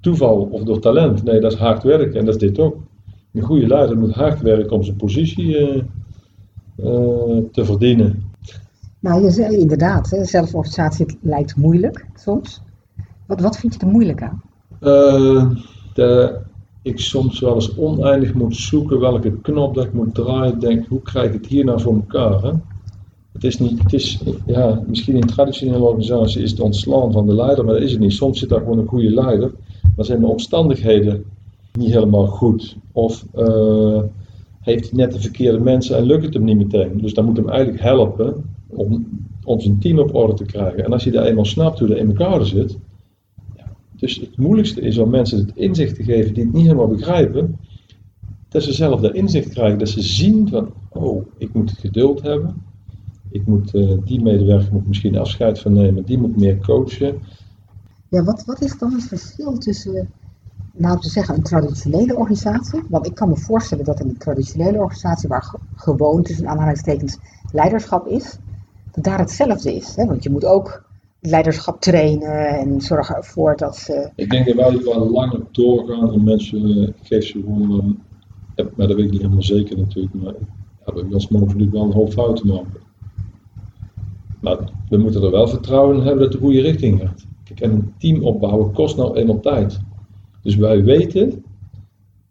toeval 0.00 0.48
of 0.50 0.62
door 0.62 0.78
talent. 0.78 1.24
Nee, 1.24 1.40
dat 1.40 1.52
is 1.52 1.58
hard 1.58 1.82
werken 1.82 2.18
en 2.18 2.24
dat 2.24 2.34
is 2.34 2.40
dit 2.40 2.58
ook. 2.58 2.76
Een 3.32 3.42
goede 3.42 3.66
leider 3.66 3.98
moet 3.98 4.14
hard 4.14 4.40
werken 4.40 4.76
om 4.76 4.82
zijn 4.82 4.96
positie 4.96 5.56
eh, 5.56 5.82
te 7.52 7.64
verdienen. 7.64 8.22
Nou, 9.00 9.22
je 9.22 9.30
zei 9.30 9.56
inderdaad, 9.56 10.10
hè, 10.10 10.24
zelforganisatie 10.24 11.18
lijkt 11.20 11.56
moeilijk 11.56 12.06
soms. 12.14 12.62
Wat, 13.26 13.40
wat 13.40 13.58
vind 13.58 13.74
je 13.74 13.80
er 13.80 13.86
moeilijk 13.86 14.22
aan? 14.22 14.42
Dat 15.94 16.42
ik 16.82 17.00
soms 17.00 17.40
wel 17.40 17.54
eens 17.54 17.76
oneindig 17.76 18.34
moet 18.34 18.56
zoeken 18.56 19.00
welke 19.00 19.32
knop 19.40 19.74
dat 19.74 19.84
ik 19.84 19.92
moet 19.92 20.14
draaien. 20.14 20.60
Denk, 20.60 20.86
hoe 20.86 21.02
krijg 21.02 21.26
ik 21.26 21.32
het 21.32 21.46
hier 21.46 21.64
nou 21.64 21.80
voor 21.80 21.94
elkaar? 21.94 22.42
Hè? 22.42 22.52
Het 23.32 23.44
is 23.44 23.58
niet, 23.58 23.82
het 23.82 23.92
is, 23.92 24.22
ja, 24.46 24.82
misschien 24.86 25.14
in 25.14 25.26
traditionele 25.26 25.84
organisatie 25.84 26.42
is 26.42 26.50
het 26.50 26.60
ontslaan 26.60 27.12
van 27.12 27.26
de 27.26 27.34
leider, 27.34 27.64
maar 27.64 27.74
dat 27.74 27.82
is 27.82 27.90
het 27.90 28.00
niet. 28.00 28.12
Soms 28.12 28.38
zit 28.38 28.48
daar 28.48 28.60
gewoon 28.60 28.78
een 28.78 28.86
goede 28.86 29.10
leider, 29.10 29.52
maar 29.96 30.04
zijn 30.04 30.20
de 30.20 30.26
omstandigheden 30.26 31.24
niet 31.72 31.92
helemaal 31.92 32.26
goed. 32.26 32.76
Of 32.92 33.26
eh, 33.34 34.00
heeft 34.60 34.90
hij 34.90 34.98
net 34.98 35.12
de 35.12 35.20
verkeerde 35.20 35.60
mensen 35.60 35.96
en 35.96 36.04
lukt 36.04 36.24
het 36.24 36.34
hem 36.34 36.44
niet 36.44 36.56
meteen. 36.56 37.00
Dus 37.00 37.14
dan 37.14 37.24
moet 37.24 37.36
hem 37.36 37.48
eigenlijk 37.48 37.82
helpen 37.82 38.44
om, 38.66 39.06
om 39.44 39.60
zijn 39.60 39.78
team 39.78 39.98
op 39.98 40.14
orde 40.14 40.34
te 40.34 40.44
krijgen. 40.44 40.84
En 40.84 40.92
als 40.92 41.04
je 41.04 41.10
daar 41.10 41.24
eenmaal 41.24 41.44
snapt 41.44 41.78
hoe 41.78 41.88
dat 41.88 41.96
in 41.96 42.06
elkaar 42.06 42.44
zit, 42.44 42.78
dus 44.00 44.16
het 44.16 44.36
moeilijkste 44.36 44.80
is 44.80 44.98
om 44.98 45.10
mensen 45.10 45.38
het 45.38 45.56
inzicht 45.56 45.94
te 45.94 46.02
geven 46.04 46.34
die 46.34 46.44
het 46.44 46.52
niet 46.52 46.62
helemaal 46.62 46.88
begrijpen, 46.88 47.58
dat 48.48 48.62
ze 48.62 48.72
zelf 48.72 49.00
dat 49.00 49.14
inzicht 49.14 49.48
krijgen, 49.48 49.78
dat 49.78 49.88
ze 49.88 50.02
zien 50.02 50.48
van, 50.48 50.72
oh, 50.88 51.26
ik 51.38 51.52
moet 51.52 51.70
geduld 51.70 52.22
hebben, 52.22 52.54
ik 53.30 53.46
moet, 53.46 53.74
eh, 53.74 53.92
die 54.04 54.22
medewerker 54.22 54.72
moet 54.72 54.86
misschien 54.86 55.18
afscheid 55.18 55.58
van 55.58 55.72
nemen, 55.72 56.04
die 56.04 56.18
moet 56.18 56.36
meer 56.36 56.58
coachen. 56.58 57.18
Ja, 58.08 58.24
wat, 58.24 58.44
wat 58.44 58.62
is 58.62 58.78
dan 58.78 58.92
het 58.92 59.02
verschil 59.02 59.58
tussen, 59.58 60.08
nou 60.72 61.00
te 61.00 61.08
zeggen, 61.08 61.34
een 61.34 61.42
traditionele 61.42 62.16
organisatie? 62.16 62.82
Want 62.88 63.06
ik 63.06 63.14
kan 63.14 63.28
me 63.28 63.36
voorstellen 63.36 63.84
dat 63.84 64.00
in 64.00 64.08
een 64.08 64.18
traditionele 64.18 64.78
organisatie, 64.78 65.28
waar 65.28 65.42
ge- 65.42 65.58
gewoon 65.74 66.22
tussen 66.22 66.48
aanhalingstekens 66.48 67.18
leiderschap 67.52 68.06
is, 68.06 68.38
dat 68.90 69.04
daar 69.04 69.18
hetzelfde 69.18 69.74
is. 69.74 69.96
Hè? 69.96 70.06
Want 70.06 70.22
je 70.22 70.30
moet 70.30 70.44
ook 70.44 70.89
leiderschap 71.20 71.80
trainen 71.80 72.48
en 72.48 72.80
zorgen 72.80 73.16
ervoor 73.16 73.56
dat 73.56 73.76
ze. 73.76 74.10
Ik 74.14 74.30
denk 74.30 74.46
dat 74.46 74.54
wij 74.54 74.78
wel 74.84 75.10
langer 75.10 75.40
doorgaan 75.50 76.12
en 76.12 76.24
mensen, 76.24 76.64
eh, 76.64 76.88
geef 77.02 77.24
ze 77.24 77.40
gewoon, 77.40 77.98
eh, 78.54 78.66
maar 78.76 78.86
dat 78.86 78.96
weet 78.96 79.06
ik 79.06 79.10
niet 79.10 79.20
helemaal 79.20 79.42
zeker 79.42 79.78
natuurlijk, 79.78 80.14
maar 80.14 80.34
ja, 80.86 80.92
bij 80.92 81.04
ons 81.10 81.28
mogen 81.28 81.46
natuurlijk 81.46 81.72
wel 81.72 81.84
een 81.84 81.92
hoop 81.92 82.12
fouten 82.12 82.46
maken. 82.46 82.88
Maar 84.40 84.58
we 84.88 84.96
moeten 84.96 85.22
er 85.22 85.30
wel 85.30 85.48
vertrouwen 85.48 85.96
in 85.96 86.02
hebben 86.02 86.22
dat 86.22 86.32
het 86.32 86.40
de 86.40 86.46
goede 86.46 86.60
richting 86.60 87.00
gaat. 87.00 87.26
Kijk, 87.44 87.60
en 87.60 87.70
een 87.70 87.92
team 87.98 88.24
opbouwen 88.24 88.72
kost 88.72 88.96
nou 88.96 89.16
eenmaal 89.16 89.40
tijd. 89.40 89.80
Dus 90.42 90.56
wij 90.56 90.84
weten, 90.84 91.44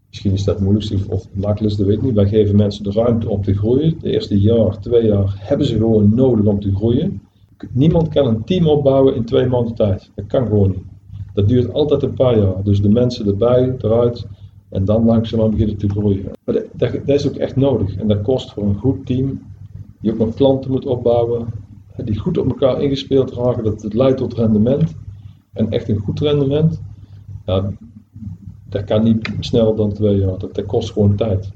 misschien 0.08 0.32
is 0.32 0.44
dat 0.44 0.56
het 0.56 0.64
moeilijkste 0.64 0.98
of 1.10 1.28
makkelijkste, 1.34 1.82
dat 1.82 1.90
weet 1.90 2.00
ik 2.00 2.06
niet. 2.06 2.16
Wij 2.16 2.28
geven 2.28 2.56
mensen 2.56 2.84
de 2.84 2.92
ruimte 2.92 3.30
om 3.30 3.44
te 3.44 3.54
groeien. 3.54 3.96
De 4.02 4.12
eerste 4.12 4.40
jaar, 4.40 4.80
twee 4.80 5.06
jaar 5.06 5.36
hebben 5.38 5.68
ze 5.68 5.78
gewoon 5.78 6.16
nodig 6.16 6.46
om 6.46 6.60
te 6.60 6.76
groeien. 6.76 7.22
Niemand 7.72 8.08
kan 8.08 8.28
een 8.28 8.44
team 8.44 8.68
opbouwen 8.68 9.16
in 9.16 9.26
twee 9.26 9.46
maanden 9.46 9.76
tijd. 9.76 10.12
Dat 10.16 10.28
kan 10.28 10.48
gewoon 10.48 10.70
niet. 10.70 10.84
Dat 11.34 11.48
duurt 11.48 11.74
altijd 11.74 12.04
een 12.04 12.14
paar 12.14 12.40
jaar. 12.40 12.64
Dus 12.64 12.82
de 12.82 12.90
mensen 12.90 13.28
erbij, 13.28 13.76
eruit. 13.78 14.28
En 14.70 14.86
dan 14.86 15.06
langzaam 15.06 15.52
beginnen 15.52 15.78
te 15.78 15.90
groeien. 15.90 16.32
Maar 16.44 16.56
dat, 16.56 16.92
dat, 17.06 17.16
is 17.16 17.28
ook 17.28 17.36
echt 17.36 17.56
nodig. 17.56 17.96
En 17.96 18.08
dat 18.08 18.22
kost 18.22 18.52
voor 18.52 18.64
een 18.64 18.76
goed 18.76 19.06
team, 19.06 19.42
die 20.02 20.12
ook 20.12 20.18
nog 20.18 20.34
klanten 20.34 20.72
moet 20.72 20.86
opbouwen, 20.86 21.48
die 22.04 22.20
goed 22.20 22.38
op 22.38 22.48
elkaar 22.48 22.82
ingespeeld 22.82 23.34
raken, 23.34 23.64
dat 23.64 23.82
het 23.82 23.94
leidt 23.94 24.18
tot 24.18 24.34
rendement. 24.34 24.96
En 25.54 25.72
echt 25.72 25.90
een 25.90 25.98
goed 25.98 26.20
rendement, 26.20 26.82
dat 28.70 28.84
kan 28.84 29.04
niet 29.04 29.32
sneller 29.40 29.76
dan 29.76 29.94
twee 29.94 30.18
jaar. 30.18 30.38
Dat, 30.38 30.56
dat 30.56 30.66
kost 30.66 30.92
gewoon 30.92 31.16
tijd. 31.16 31.52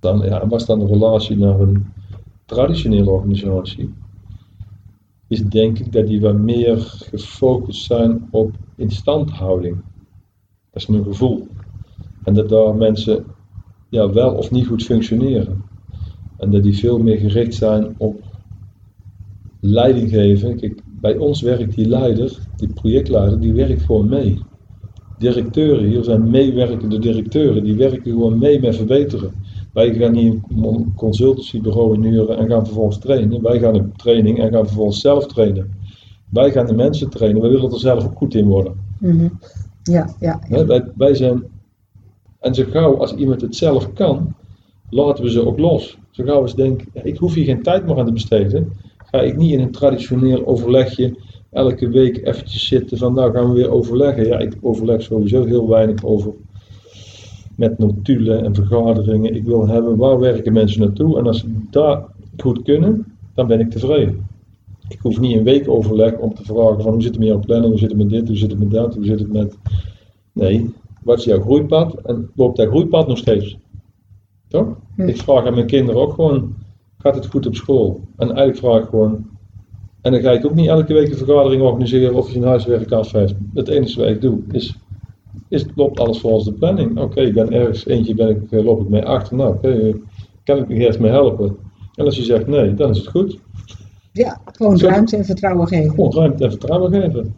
Dan, 0.00 0.20
ja, 0.20 0.46
was 0.46 0.66
dan 0.66 0.78
de 0.78 0.86
relatie 0.86 1.36
naar 1.36 1.60
een 1.60 1.86
traditionele 2.44 3.10
organisatie? 3.10 3.94
Is 5.28 5.42
denk 5.42 5.78
ik 5.78 5.92
dat 5.92 6.06
die 6.06 6.20
wat 6.20 6.38
meer 6.38 6.78
gefocust 6.78 7.84
zijn 7.84 8.28
op 8.30 8.56
instandhouding. 8.76 9.76
Dat 10.70 10.82
is 10.82 10.86
mijn 10.86 11.04
gevoel. 11.04 11.48
En 12.24 12.34
dat 12.34 12.48
daar 12.48 12.74
mensen 12.74 13.24
ja, 13.88 14.12
wel 14.12 14.34
of 14.34 14.50
niet 14.50 14.66
goed 14.66 14.82
functioneren. 14.82 15.64
En 16.36 16.50
dat 16.50 16.62
die 16.62 16.76
veel 16.76 16.98
meer 16.98 17.18
gericht 17.18 17.54
zijn 17.54 17.94
op 17.98 18.24
leiding 19.60 20.10
geven. 20.10 20.56
Kijk, 20.56 20.82
bij 21.00 21.16
ons 21.16 21.40
werkt 21.40 21.74
die 21.74 21.88
leider, 21.88 22.38
die 22.56 22.68
projectleider, 22.68 23.40
die 23.40 23.52
werkt 23.52 23.82
gewoon 23.82 24.08
mee. 24.08 24.38
Directeuren, 25.18 25.84
hier 25.84 26.04
zijn 26.04 26.30
meewerkende 26.30 26.98
directeuren, 26.98 27.64
die 27.64 27.74
werken 27.74 28.12
gewoon 28.12 28.38
mee 28.38 28.60
met 28.60 28.76
verbeteren. 28.76 29.32
Wij 29.76 29.94
gaan 29.94 30.12
niet 30.12 30.34
een 30.48 30.92
consultancybureau 30.96 31.94
inhuren 31.94 32.38
en 32.38 32.48
gaan 32.48 32.64
vervolgens 32.64 32.98
trainen. 32.98 33.42
Wij 33.42 33.58
gaan 33.58 33.74
een 33.74 33.92
training 33.96 34.38
en 34.38 34.52
gaan 34.52 34.66
vervolgens 34.66 35.00
zelf 35.00 35.26
trainen. 35.26 35.70
Wij 36.30 36.50
gaan 36.50 36.66
de 36.66 36.74
mensen 36.74 37.10
trainen, 37.10 37.40
wij 37.40 37.50
willen 37.50 37.72
er 37.72 37.78
zelf 37.78 38.04
ook 38.04 38.16
goed 38.16 38.34
in 38.34 38.46
worden. 38.46 38.74
Mhm. 39.00 39.28
Ja, 39.82 40.14
ja. 40.20 40.40
Wij, 40.66 40.84
wij 40.96 41.14
zijn, 41.14 41.44
en 42.40 42.54
zo 42.54 42.64
gauw 42.70 42.96
als 42.96 43.14
iemand 43.14 43.40
het 43.40 43.56
zelf 43.56 43.92
kan, 43.92 44.34
laten 44.90 45.24
we 45.24 45.30
ze 45.30 45.46
ook 45.46 45.58
los. 45.58 45.98
Zo 46.10 46.24
gauw 46.24 46.40
als 46.40 46.54
denk, 46.54 46.82
ik 46.92 47.16
hoef 47.16 47.34
hier 47.34 47.44
geen 47.44 47.62
tijd 47.62 47.86
meer 47.86 47.98
aan 47.98 48.06
te 48.06 48.12
besteden, 48.12 48.72
ga 48.96 49.20
ik 49.20 49.36
niet 49.36 49.52
in 49.52 49.60
een 49.60 49.72
traditioneel 49.72 50.46
overlegje 50.46 51.16
elke 51.50 51.88
week 51.88 52.26
eventjes 52.26 52.66
zitten 52.66 52.98
van 52.98 53.14
nou 53.14 53.32
gaan 53.32 53.48
we 53.48 53.54
weer 53.54 53.70
overleggen. 53.70 54.26
Ja, 54.26 54.38
ik 54.38 54.56
overleg 54.60 55.02
sowieso 55.02 55.44
heel 55.44 55.68
weinig 55.68 56.04
over 56.04 56.32
met 57.56 57.78
notulen 57.78 58.44
en 58.44 58.54
vergaderingen. 58.54 59.34
Ik 59.34 59.44
wil 59.44 59.68
hebben 59.68 59.96
waar 59.96 60.18
werken 60.18 60.52
mensen 60.52 60.80
naartoe 60.80 61.18
en 61.18 61.26
als 61.26 61.40
ze 61.40 61.46
daar 61.70 62.04
goed 62.36 62.62
kunnen, 62.62 63.04
dan 63.34 63.46
ben 63.46 63.60
ik 63.60 63.70
tevreden. 63.70 64.24
Ik 64.88 64.98
hoef 64.98 65.20
niet 65.20 65.36
een 65.36 65.44
week 65.44 65.68
overleg 65.68 66.18
om 66.18 66.34
te 66.34 66.44
vragen 66.44 66.82
van 66.82 66.92
hoe 66.92 67.02
zit 67.02 67.10
het 67.10 67.18
met 67.18 67.28
jouw 67.28 67.40
planning, 67.40 67.70
hoe 67.70 67.80
zit 67.80 67.90
het 67.90 67.98
met 67.98 68.10
dit, 68.10 68.28
hoe 68.28 68.36
zit 68.36 68.50
het 68.50 68.58
met 68.58 68.70
dat, 68.70 68.94
hoe 68.94 69.04
zit 69.04 69.18
het 69.18 69.32
met... 69.32 69.58
Nee, 70.32 70.74
wat 71.02 71.18
is 71.18 71.24
jouw 71.24 71.40
groeipad 71.40 71.94
en 71.94 72.30
loopt 72.34 72.56
dat 72.56 72.68
groeipad 72.68 73.08
nog 73.08 73.18
steeds? 73.18 73.56
Toch? 74.48 74.76
Hm. 74.94 75.08
Ik 75.08 75.16
vraag 75.16 75.46
aan 75.46 75.54
mijn 75.54 75.66
kinderen 75.66 76.00
ook 76.00 76.12
gewoon, 76.12 76.54
gaat 76.98 77.14
het 77.14 77.26
goed 77.26 77.46
op 77.46 77.54
school? 77.54 78.00
En 78.16 78.26
eigenlijk 78.26 78.58
vraag 78.58 78.82
ik 78.82 78.88
gewoon, 78.88 79.26
en 80.00 80.12
dan 80.12 80.20
ga 80.20 80.30
ik 80.30 80.46
ook 80.46 80.54
niet 80.54 80.68
elke 80.68 80.92
week 80.92 81.10
een 81.10 81.16
vergadering 81.16 81.62
organiseren 81.62 82.14
of 82.14 82.30
je 82.30 82.38
een 82.38 82.46
huiswerk 82.46 82.92
afgeeft. 82.92 83.34
Het 83.54 83.68
enige 83.68 84.00
wat 84.00 84.08
ik 84.08 84.20
doe 84.20 84.38
is, 84.50 84.76
is 85.48 85.66
loopt 85.74 86.00
alles 86.00 86.20
volgens 86.20 86.44
de 86.44 86.52
planning. 86.52 86.98
Oké, 86.98 87.20
ik 87.20 87.34
ben 87.34 87.52
ergens, 87.52 87.86
eentje 87.86 88.14
ben 88.14 88.28
ik, 88.28 88.52
eh, 88.52 88.64
loop 88.64 88.80
ik 88.80 88.88
mee 88.88 89.04
achter, 89.04 89.36
nou 89.36 89.54
oké, 89.54 89.92
kan 90.44 90.58
ik 90.58 90.68
me 90.68 90.74
eerst 90.74 90.98
mee 90.98 91.10
helpen? 91.10 91.56
En 91.94 92.04
als 92.04 92.16
je 92.16 92.22
zegt 92.22 92.46
nee, 92.46 92.74
dan 92.74 92.90
is 92.90 92.98
het 92.98 93.08
goed. 93.08 93.38
Ja, 94.12 94.40
gewoon 94.44 94.78
ruimte 94.78 95.16
en 95.16 95.24
vertrouwen 95.24 95.68
geven. 95.68 95.90
Gewoon 95.90 96.12
ruimte 96.12 96.44
en 96.44 96.50
vertrouwen 96.50 96.92
geven. 96.92 97.34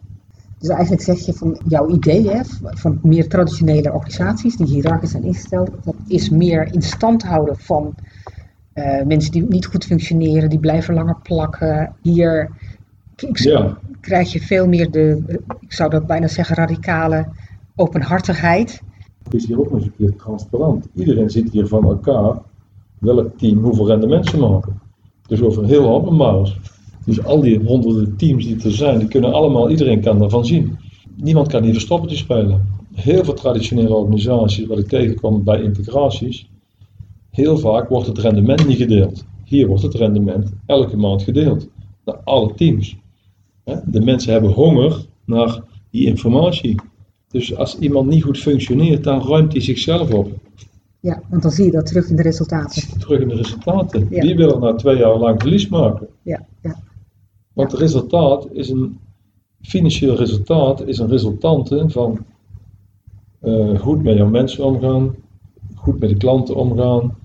Dus 0.59 0.69
eigenlijk 0.69 1.01
zeg 1.01 1.25
je 1.25 1.33
van 1.33 1.59
jouw 1.67 1.89
idee 1.89 2.29
hè, 2.29 2.41
van 2.63 2.99
meer 3.03 3.27
traditionele 3.27 3.93
organisaties 3.93 4.57
die 4.57 4.67
hiërarchisch 4.67 5.11
zijn 5.11 5.23
ingesteld, 5.23 5.69
dat 5.83 5.95
is 6.07 6.29
meer 6.29 6.73
in 6.73 6.81
stand 6.81 7.23
houden 7.23 7.57
van 7.57 7.95
uh, 8.73 9.03
mensen 9.05 9.31
die 9.31 9.45
niet 9.49 9.65
goed 9.65 9.85
functioneren, 9.85 10.49
die 10.49 10.59
blijven 10.59 10.93
langer 10.93 11.17
plakken. 11.23 11.95
Hier 12.01 12.49
ja. 13.33 13.77
krijg 14.01 14.31
je 14.31 14.39
veel 14.39 14.67
meer 14.67 14.91
de, 14.91 15.23
ik 15.59 15.73
zou 15.73 15.89
dat 15.89 16.07
bijna 16.07 16.27
zeggen, 16.27 16.55
radicale 16.55 17.27
openhartigheid. 17.79 18.81
Het 19.23 19.33
is 19.33 19.47
hier 19.47 19.59
ook 19.59 19.71
nog 19.71 19.83
een 19.83 19.93
keer 19.97 20.15
transparant. 20.15 20.87
Iedereen 20.95 21.29
ziet 21.29 21.51
hier 21.51 21.67
van 21.67 21.83
elkaar 21.83 22.41
welk 22.97 23.37
team 23.37 23.63
hoeveel 23.63 23.87
rendement 23.87 24.25
ze 24.25 24.37
maken. 24.37 24.81
Dus 25.27 25.41
over 25.41 25.65
heel 25.65 25.89
openbaar. 25.89 26.57
Dus 27.05 27.23
al 27.23 27.41
die 27.41 27.59
honderden 27.59 28.17
teams 28.17 28.45
die 28.45 28.63
er 28.63 28.71
zijn, 28.71 28.99
die 28.99 29.07
kunnen 29.07 29.33
allemaal, 29.33 29.69
iedereen 29.69 30.01
kan 30.01 30.19
daarvan 30.19 30.45
zien. 30.45 30.77
Niemand 31.15 31.47
kan 31.47 31.63
hier 31.63 31.73
verstoppertje 31.73 32.17
spelen. 32.17 32.77
Heel 32.93 33.23
veel 33.23 33.33
traditionele 33.33 33.93
organisaties, 33.93 34.67
wat 34.67 34.79
ik 34.79 34.87
tegenkom 34.87 35.43
bij 35.43 35.61
integraties, 35.61 36.49
heel 37.29 37.57
vaak 37.57 37.89
wordt 37.89 38.07
het 38.07 38.17
rendement 38.17 38.67
niet 38.67 38.77
gedeeld. 38.77 39.25
Hier 39.43 39.67
wordt 39.67 39.83
het 39.83 39.93
rendement 39.93 40.51
elke 40.65 40.97
maand 40.97 41.23
gedeeld. 41.23 41.67
Naar 42.05 42.19
alle 42.23 42.53
teams. 42.53 42.97
De 43.85 44.01
mensen 44.01 44.31
hebben 44.31 44.51
honger 44.51 45.05
naar 45.25 45.63
die 45.89 46.05
informatie. 46.05 46.75
Dus 47.31 47.55
als 47.55 47.79
iemand 47.79 48.09
niet 48.09 48.23
goed 48.23 48.37
functioneert, 48.37 49.03
dan 49.03 49.21
ruimt 49.21 49.51
hij 49.51 49.61
zichzelf 49.61 50.13
op. 50.13 50.31
Ja, 50.99 51.21
want 51.29 51.41
dan 51.41 51.51
zie 51.51 51.65
je 51.65 51.71
dat 51.71 51.85
terug 51.85 52.09
in 52.09 52.15
de 52.15 52.21
resultaten. 52.21 52.99
Terug 52.99 53.19
in 53.19 53.27
de 53.27 53.35
resultaten. 53.35 54.07
Ja. 54.09 54.21
Wie 54.21 54.35
wil 54.35 54.53
er 54.53 54.59
na 54.59 54.75
twee 54.75 54.97
jaar 54.97 55.17
lang 55.17 55.41
verlies 55.41 55.67
maken? 55.67 56.07
Ja, 56.21 56.45
ja. 56.61 56.79
Want 57.53 57.71
het 57.71 57.81
resultaat 57.81 58.47
is 58.51 58.69
een 58.69 58.97
financieel 59.61 60.15
resultaat, 60.15 60.87
is 60.87 60.97
een 60.97 61.07
resultante 61.07 61.85
van 61.87 62.25
uh, 63.43 63.79
goed 63.79 64.03
met 64.03 64.17
jouw 64.17 64.29
mensen 64.29 64.63
omgaan, 64.63 65.15
goed 65.75 65.99
met 65.99 66.09
de 66.09 66.17
klanten 66.17 66.55
omgaan, 66.55 67.17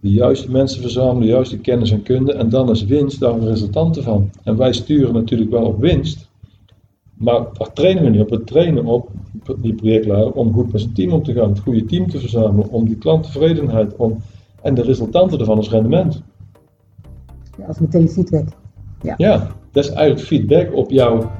de 0.00 0.10
juiste 0.10 0.50
mensen 0.50 0.80
verzamelen, 0.80 1.20
de 1.20 1.32
juiste 1.32 1.58
kennis 1.58 1.90
en 1.90 2.02
kunde 2.02 2.32
en 2.32 2.48
dan 2.48 2.70
is 2.70 2.84
winst 2.84 3.20
daar 3.20 3.34
een 3.34 3.48
resultante 3.48 4.02
van. 4.02 4.30
En 4.42 4.56
wij 4.56 4.72
sturen 4.72 5.14
natuurlijk 5.14 5.50
wel 5.50 5.64
op 5.64 5.80
winst, 5.80 6.30
maar 7.22 7.40
daar 7.52 7.72
trainen 7.72 8.02
we 8.02 8.08
niet 8.10 8.20
op. 8.20 8.30
We 8.30 8.44
trainen 8.44 8.86
op 8.86 9.10
die 9.56 9.74
projectleider 9.74 10.32
om 10.32 10.52
goed 10.52 10.72
met 10.72 10.80
zijn 10.80 10.94
team 10.94 11.12
om 11.12 11.22
te 11.22 11.32
gaan, 11.32 11.48
het 11.48 11.58
goede 11.58 11.84
team 11.84 12.10
te 12.10 12.18
verzamelen, 12.18 12.68
om 12.68 12.84
die 12.84 12.96
klanttevredenheid 12.96 13.96
om, 13.96 14.22
en 14.62 14.74
de 14.74 14.82
resultanten 14.82 15.38
ervan 15.38 15.58
is 15.58 15.70
rendement. 15.70 16.22
Ja, 17.58 17.64
of 17.68 17.80
meteen 17.80 18.08
feedback. 18.08 18.48
Ja. 19.02 19.14
ja, 19.16 19.38
dat 19.72 19.84
is 19.84 19.90
eigenlijk 19.90 20.26
feedback 20.26 20.74
op 20.74 20.90
jouw 20.90 21.30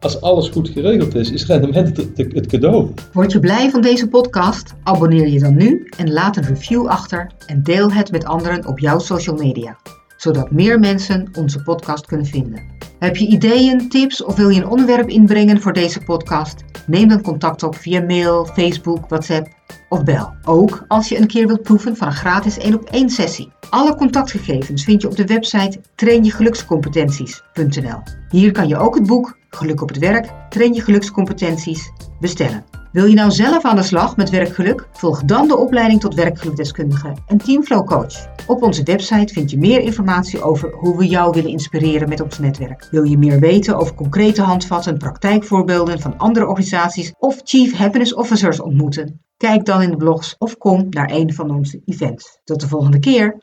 als 0.00 0.20
alles 0.20 0.48
goed 0.48 0.68
geregeld 0.68 1.14
is, 1.14 1.30
is 1.30 1.46
rendement 1.46 1.96
het, 1.96 2.16
het, 2.16 2.46
cadeau. 2.46 2.90
Word 3.12 3.32
je 3.32 3.40
blij 3.40 3.70
van 3.70 3.80
deze 3.80 4.08
podcast? 4.08 4.74
Abonneer 4.82 5.28
je 5.28 5.40
dan 5.40 5.54
nu 5.54 5.86
en 5.96 6.12
laat 6.12 6.36
een 6.36 6.44
review 6.44 6.86
achter 6.86 7.30
en 7.46 7.62
deel 7.62 7.92
het 7.92 8.10
met 8.10 8.24
anderen 8.24 8.66
op 8.66 8.78
jouw 8.78 8.98
social 8.98 9.36
media, 9.36 9.76
zodat 10.16 10.50
meer 10.50 10.78
mensen 10.78 11.28
onze 11.38 11.62
podcast 11.62 12.06
kunnen 12.06 12.26
vinden. 12.26 12.79
Heb 13.00 13.16
je 13.16 13.26
ideeën, 13.26 13.88
tips 13.88 14.24
of 14.24 14.36
wil 14.36 14.48
je 14.48 14.60
een 14.60 14.68
onderwerp 14.68 15.08
inbrengen 15.08 15.60
voor 15.60 15.72
deze 15.72 16.00
podcast? 16.00 16.64
Neem 16.86 17.08
dan 17.08 17.22
contact 17.22 17.62
op 17.62 17.76
via 17.76 18.00
mail, 18.00 18.44
Facebook, 18.44 19.08
WhatsApp 19.08 19.48
of 19.88 20.04
bel. 20.04 20.32
Ook 20.44 20.84
als 20.88 21.08
je 21.08 21.18
een 21.18 21.26
keer 21.26 21.46
wilt 21.46 21.62
proeven 21.62 21.96
van 21.96 22.06
een 22.06 22.14
gratis 22.14 22.58
1 22.58 22.74
op 22.74 22.84
1 22.84 23.10
sessie. 23.10 23.52
Alle 23.70 23.94
contactgegevens 23.94 24.84
vind 24.84 25.02
je 25.02 25.08
op 25.08 25.16
de 25.16 25.26
website 25.26 25.80
trainjegelukscompetenties.nl. 25.94 28.02
Hier 28.28 28.52
kan 28.52 28.68
je 28.68 28.76
ook 28.76 28.94
het 28.94 29.06
boek 29.06 29.38
Geluk 29.50 29.82
op 29.82 29.88
het 29.88 29.98
werk, 29.98 30.32
train 30.48 30.74
je 30.74 30.80
gelukscompetenties 30.80 31.92
bestellen. 32.20 32.64
Wil 32.92 33.04
je 33.04 33.14
nou 33.14 33.30
zelf 33.30 33.64
aan 33.64 33.76
de 33.76 33.82
slag 33.82 34.16
met 34.16 34.30
werkgeluk? 34.30 34.88
Volg 34.92 35.24
dan 35.24 35.48
de 35.48 35.56
opleiding 35.56 36.00
tot 36.00 36.14
werkgelukdeskundige 36.14 37.16
en 37.26 37.38
Teamflow 37.38 37.86
Coach. 37.86 38.26
Op 38.46 38.62
onze 38.62 38.82
website 38.82 39.32
vind 39.32 39.50
je 39.50 39.58
meer 39.58 39.80
informatie 39.80 40.42
over 40.42 40.72
hoe 40.72 40.96
we 40.96 41.06
jou 41.06 41.32
willen 41.34 41.50
inspireren 41.50 42.08
met 42.08 42.20
ons 42.20 42.38
netwerk. 42.38 42.88
Wil 42.90 43.02
je 43.02 43.18
meer 43.18 43.40
weten 43.40 43.76
over 43.76 43.94
concrete 43.94 44.42
handvatten, 44.42 44.98
praktijkvoorbeelden 44.98 46.00
van 46.00 46.18
andere 46.18 46.46
organisaties 46.46 47.12
of 47.18 47.40
Chief 47.44 47.76
Happiness 47.76 48.14
Officers 48.14 48.60
ontmoeten? 48.60 49.20
Kijk 49.36 49.64
dan 49.64 49.82
in 49.82 49.90
de 49.90 49.96
blogs 49.96 50.34
of 50.38 50.56
kom 50.56 50.86
naar 50.88 51.10
een 51.12 51.34
van 51.34 51.50
onze 51.50 51.82
events. 51.84 52.40
Tot 52.44 52.60
de 52.60 52.68
volgende 52.68 52.98
keer! 52.98 53.38